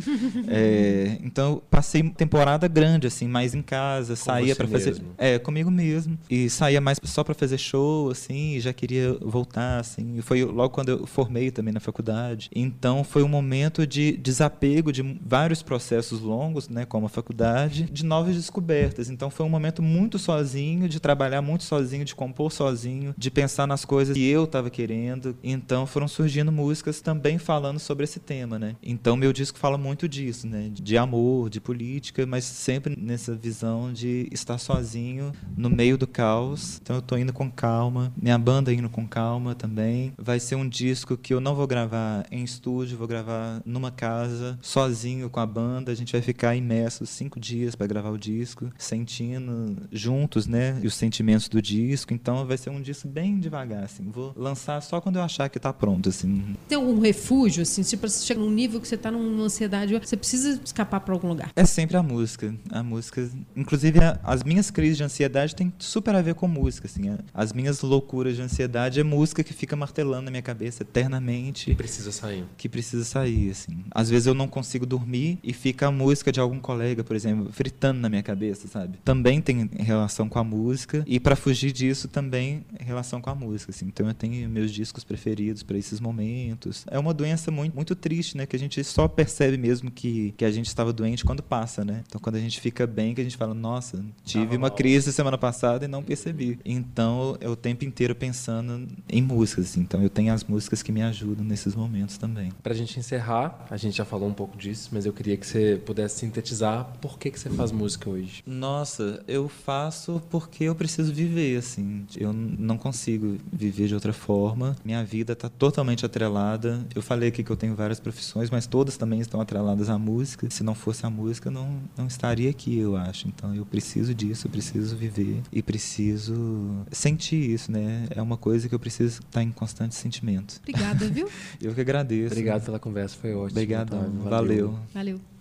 é, 0.47 1.17
então 1.23 1.53
eu 1.53 1.63
passei 1.69 2.03
temporada 2.03 2.67
grande, 2.67 3.07
assim, 3.07 3.27
mais 3.27 3.53
em 3.53 3.61
casa, 3.61 4.15
saía 4.15 4.55
para 4.55 4.67
fazer. 4.67 4.91
mesmo. 4.91 5.05
É, 5.17 5.39
comigo 5.39 5.71
mesmo. 5.71 6.17
E 6.29 6.49
saía 6.49 6.81
mais 6.81 6.99
só 7.03 7.23
para 7.23 7.33
fazer 7.33 7.57
show, 7.57 8.09
assim, 8.09 8.55
e 8.55 8.59
já 8.59 8.73
queria 8.73 9.13
voltar, 9.21 9.79
assim. 9.79 10.17
E 10.17 10.21
foi 10.21 10.43
logo 10.43 10.69
quando 10.69 10.89
eu 10.89 11.07
formei 11.07 11.51
também 11.51 11.73
na 11.73 11.79
faculdade. 11.79 12.49
Então 12.55 13.03
foi 13.03 13.23
um 13.23 13.27
momento 13.27 13.85
de 13.85 14.17
desapego 14.17 14.91
de 14.91 15.01
vários 15.25 15.61
processos 15.61 16.21
longos, 16.21 16.69
né, 16.69 16.85
como 16.85 17.05
a 17.05 17.09
faculdade, 17.09 17.84
de 17.91 18.05
novas 18.05 18.35
descobertas. 18.35 19.09
Então 19.09 19.29
foi 19.29 19.45
um 19.45 19.49
momento 19.49 19.81
muito 19.81 20.17
sozinho, 20.17 20.87
de 20.87 20.99
trabalhar 20.99 21.41
muito 21.41 21.63
sozinho, 21.63 22.05
de 22.05 22.15
compor 22.15 22.51
sozinho, 22.51 23.13
de 23.17 23.31
pensar 23.31 23.67
nas 23.67 23.85
coisas 23.85 24.15
que 24.15 24.25
eu 24.25 24.45
estava 24.45 24.69
querendo. 24.69 25.35
Então 25.43 25.85
foram 25.85 26.07
surgindo 26.07 26.51
músicas 26.51 27.01
também 27.01 27.37
falando 27.37 27.79
sobre 27.79 28.03
esse 28.03 28.19
tema, 28.19 28.57
né? 28.57 28.75
Então 28.81 29.15
meu 29.15 29.31
disco 29.31 29.57
fala 29.57 29.77
muito 29.77 30.07
disso, 30.07 30.47
né? 30.47 30.69
De 30.71 30.97
amor, 30.97 31.49
de 31.49 31.59
política, 31.59 32.25
mas 32.25 32.43
sempre 32.43 32.95
nessa 32.99 33.35
visão 33.35 33.91
de 33.91 34.27
estar 34.31 34.57
sozinho 34.57 35.31
no 35.57 35.69
meio 35.69 35.97
do 35.97 36.07
caos. 36.07 36.79
Então 36.81 36.95
eu 36.95 37.01
tô 37.01 37.17
indo 37.17 37.33
com 37.33 37.49
calma, 37.49 38.11
minha 38.21 38.37
banda 38.37 38.73
indo 38.73 38.89
com 38.89 39.07
calma 39.07 39.55
também. 39.55 40.13
Vai 40.17 40.39
ser 40.39 40.55
um 40.55 40.67
disco 40.67 41.17
que 41.17 41.33
eu 41.33 41.39
não 41.39 41.55
vou 41.55 41.67
gravar 41.67 42.25
em 42.31 42.43
estúdio, 42.43 42.97
vou 42.97 43.07
gravar 43.07 43.61
numa 43.65 43.91
casa, 43.91 44.57
sozinho 44.61 45.29
com 45.29 45.39
a 45.39 45.45
banda. 45.45 45.91
A 45.91 45.95
gente 45.95 46.11
vai 46.11 46.21
ficar 46.21 46.55
imerso 46.55 47.05
cinco 47.05 47.39
dias 47.39 47.74
para 47.77 47.87
gravar 47.87 48.09
o 48.09 48.17
disco, 48.17 48.69
sentindo 48.77 49.75
juntos, 49.91 50.47
né? 50.47 50.79
E 50.83 50.87
os 50.87 50.93
sentimentos 50.95 51.47
do 51.47 51.61
disco. 51.61 52.13
Então 52.13 52.45
vai 52.45 52.57
ser 52.57 52.69
um 52.69 52.81
disco 52.81 53.07
bem 53.07 53.39
devagar, 53.39 53.83
assim. 53.83 54.09
Vou 54.11 54.33
lançar 54.35 54.81
só 54.81 54.99
quando 55.01 55.17
eu 55.17 55.21
achar 55.23 55.49
que 55.49 55.59
tá 55.59 55.71
pronto, 55.73 56.09
assim. 56.09 56.55
Tem 56.67 56.77
algum 56.77 56.99
refúgio, 56.99 57.61
assim, 57.63 57.81
tipo, 57.83 58.07
você 58.07 58.25
chega 58.25 58.39
num 58.39 58.51
nível 58.51 58.79
que 58.81 58.87
você 58.87 58.97
tá 58.97 59.11
numa 59.11 59.43
ansiedade, 59.43 59.97
você 59.99 60.17
precisa 60.17 60.59
escapar 60.63 60.99
para 61.01 61.13
algum 61.13 61.27
lugar. 61.29 61.51
É 61.55 61.65
sempre 61.65 61.97
a 61.97 62.03
música. 62.03 62.53
A 62.71 62.81
música. 62.83 63.29
Inclusive, 63.55 63.99
a- 63.99 64.19
as 64.23 64.43
minhas 64.43 64.71
crises 64.71 64.97
de 64.97 65.03
ansiedade 65.03 65.55
têm 65.55 65.71
super 65.79 66.15
a 66.15 66.21
ver 66.21 66.35
com 66.35 66.47
música. 66.47 66.87
Assim. 66.87 67.09
A- 67.09 67.19
As 67.33 67.53
minhas 67.53 67.81
loucuras 67.81 68.35
de 68.35 68.41
ansiedade 68.41 68.99
é 68.99 69.03
música 69.03 69.43
que 69.43 69.53
fica 69.53 69.75
martelando 69.75 70.23
na 70.23 70.31
minha 70.31 70.41
cabeça 70.43 70.83
eternamente. 70.83 71.73
Precisa 71.75 72.11
sair. 72.11 72.45
Que 72.57 72.67
precisa 72.69 73.03
sair, 73.03 73.51
assim. 73.51 73.77
Às 73.91 74.09
vezes 74.09 74.25
eu 74.27 74.33
não 74.33 74.47
consigo 74.47 74.85
dormir 74.85 75.37
e 75.43 75.53
fica 75.53 75.87
a 75.87 75.91
música 75.91 76.31
de 76.31 76.39
algum 76.39 76.59
colega, 76.59 77.03
por 77.03 77.15
exemplo, 77.15 77.51
fritando 77.55 78.01
na 78.01 78.09
minha 78.09 78.21
cabeça, 78.21 78.67
sabe? 78.67 78.99
Também 79.03 79.41
tem 79.41 79.69
relação 79.79 80.27
com 80.27 80.37
a 80.37 80.43
música. 80.43 81.03
E 81.07 81.19
para 81.19 81.35
fugir 81.35 81.71
disso, 81.71 82.07
também 82.09 82.65
relação 82.77 83.21
com 83.21 83.29
a 83.29 83.35
música, 83.35 83.71
assim. 83.71 83.85
Então 83.85 84.07
eu 84.07 84.13
tenho 84.13 84.49
meus 84.49 84.71
discos 84.71 85.03
preferidos 85.05 85.63
para 85.63 85.77
esses 85.77 86.01
momentos. 86.01 86.85
É 86.91 86.99
uma 86.99 87.13
doença 87.13 87.49
muito, 87.49 87.73
muito 87.73 87.95
triste, 87.95 88.35
né? 88.35 88.45
Que 88.45 88.55
a 88.55 88.59
gente 88.59 88.83
só 88.83 89.07
percebe 89.07 89.57
mesmo 89.57 89.89
que, 89.89 90.33
que 90.35 90.43
a 90.43 90.51
gente 90.51 90.67
estava 90.67 90.91
doente 90.91 91.23
quando 91.23 91.41
passa, 91.41 91.85
né? 91.85 92.03
Então 92.07 92.19
quando 92.19 92.35
a 92.35 92.39
gente 92.39 92.59
fica 92.59 92.85
bem, 92.85 93.15
que 93.15 93.21
a 93.21 93.23
gente 93.23 93.37
fala, 93.37 93.53
nossa, 93.53 94.03
tive 94.25 94.57
uma 94.57 94.69
crise 94.69 95.13
semana 95.13 95.37
passada 95.37 95.85
e 95.85 95.87
não 95.87 96.03
percebi. 96.03 96.59
Então 96.65 97.37
é 97.39 97.47
o 97.47 97.55
tempo 97.55 97.85
inteiro 97.85 98.13
pensando 98.13 98.85
em 99.07 99.21
músicas, 99.21 99.65
assim. 99.65 99.79
Então 99.79 100.03
eu 100.03 100.09
tenho 100.09 100.33
as 100.33 100.43
músicas 100.43 100.83
que 100.83 100.91
me 100.91 101.01
ajudam 101.01 101.45
nesses 101.45 101.73
momentos 101.73 102.17
também. 102.17 102.51
Pra 102.61 102.73
gente 102.73 102.99
encerrar, 102.99 103.65
a 103.69 103.77
gente 103.77 103.95
já 103.95 104.03
falou 104.03 104.27
um 104.27 104.33
pouco 104.33 104.57
disso, 104.57 104.89
mas 104.91 105.05
eu 105.05 105.13
queria 105.13 105.37
que 105.37 105.47
você 105.47 105.81
pudesse 105.85 106.19
sintetizar 106.19 106.91
por 106.99 107.17
que, 107.17 107.31
que 107.31 107.39
você 107.39 107.44
faz 107.49 107.71
música 107.71 108.09
hoje. 108.09 108.43
Nossa, 108.45 109.23
eu 109.27 109.47
faço 109.47 110.21
porque 110.29 110.65
eu 110.65 110.75
preciso 110.75 111.13
viver, 111.13 111.57
assim. 111.57 112.05
Eu 112.15 112.33
não 112.33 112.77
consigo 112.77 113.37
viver 113.51 113.87
de 113.87 113.93
outra 113.93 114.13
forma. 114.13 114.75
Minha 114.83 115.03
vida 115.03 115.33
está 115.33 115.49
totalmente 115.49 116.05
atrelada. 116.05 116.85
Eu 116.93 117.01
falei 117.01 117.29
aqui 117.29 117.43
que 117.43 117.51
eu 117.51 117.57
tenho 117.57 117.75
várias 117.75 117.99
profissões, 117.99 118.49
mas 118.49 118.67
todas 118.67 118.97
também 118.97 119.19
estão 119.19 119.39
atreladas 119.41 119.89
à 119.89 119.97
música. 119.97 120.49
Se 120.49 120.63
não 120.63 120.75
fosse 120.75 121.05
a 121.05 121.09
música, 121.09 121.49
eu 121.49 121.51
não, 121.51 121.79
não 121.97 122.07
estaria 122.07 122.49
aqui, 122.49 122.77
eu 122.77 122.95
acho. 122.95 123.27
Então 123.27 123.53
eu 123.55 123.65
preciso 123.65 124.13
disso, 124.13 124.47
eu 124.47 124.51
preciso 124.51 124.95
viver 124.95 125.41
e 125.51 125.61
preciso 125.61 126.85
sentir 126.91 127.49
isso, 127.49 127.71
né? 127.71 128.07
É 128.09 128.21
uma 128.21 128.37
coisa 128.37 128.67
que 128.69 128.75
eu 128.75 128.79
preciso 128.79 129.21
estar 129.21 129.43
em 129.43 129.51
constante 129.51 129.95
sentimento. 129.95 130.59
Obrigada, 130.61 131.07
viu? 131.07 131.29
Eu 131.61 131.73
que 131.73 131.81
agradeço. 131.81 132.33
Obrigado 132.33 132.65
pela 132.65 132.79
conversa, 132.79 133.15
foi 133.19 133.33
ótimo. 133.33 133.51
Obrigadão. 133.51 133.99
Otávio. 133.99 134.29
Valeu. 134.29 134.79
Valeu. 134.93 135.34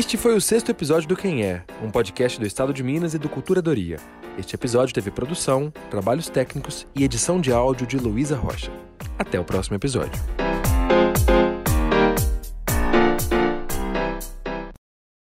Este 0.00 0.16
foi 0.16 0.34
o 0.34 0.40
sexto 0.40 0.70
episódio 0.70 1.06
do 1.06 1.14
Quem 1.14 1.44
É, 1.44 1.62
um 1.82 1.90
podcast 1.90 2.40
do 2.40 2.46
Estado 2.46 2.72
de 2.72 2.82
Minas 2.82 3.12
e 3.12 3.18
do 3.18 3.28
Cultura 3.28 3.60
Doria. 3.60 3.98
Este 4.38 4.54
episódio 4.54 4.94
teve 4.94 5.10
produção, 5.10 5.70
trabalhos 5.90 6.30
técnicos 6.30 6.86
e 6.94 7.04
edição 7.04 7.38
de 7.38 7.52
áudio 7.52 7.86
de 7.86 7.98
Luísa 7.98 8.34
Rocha. 8.34 8.72
Até 9.18 9.38
o 9.38 9.44
próximo 9.44 9.76
episódio. 9.76 10.18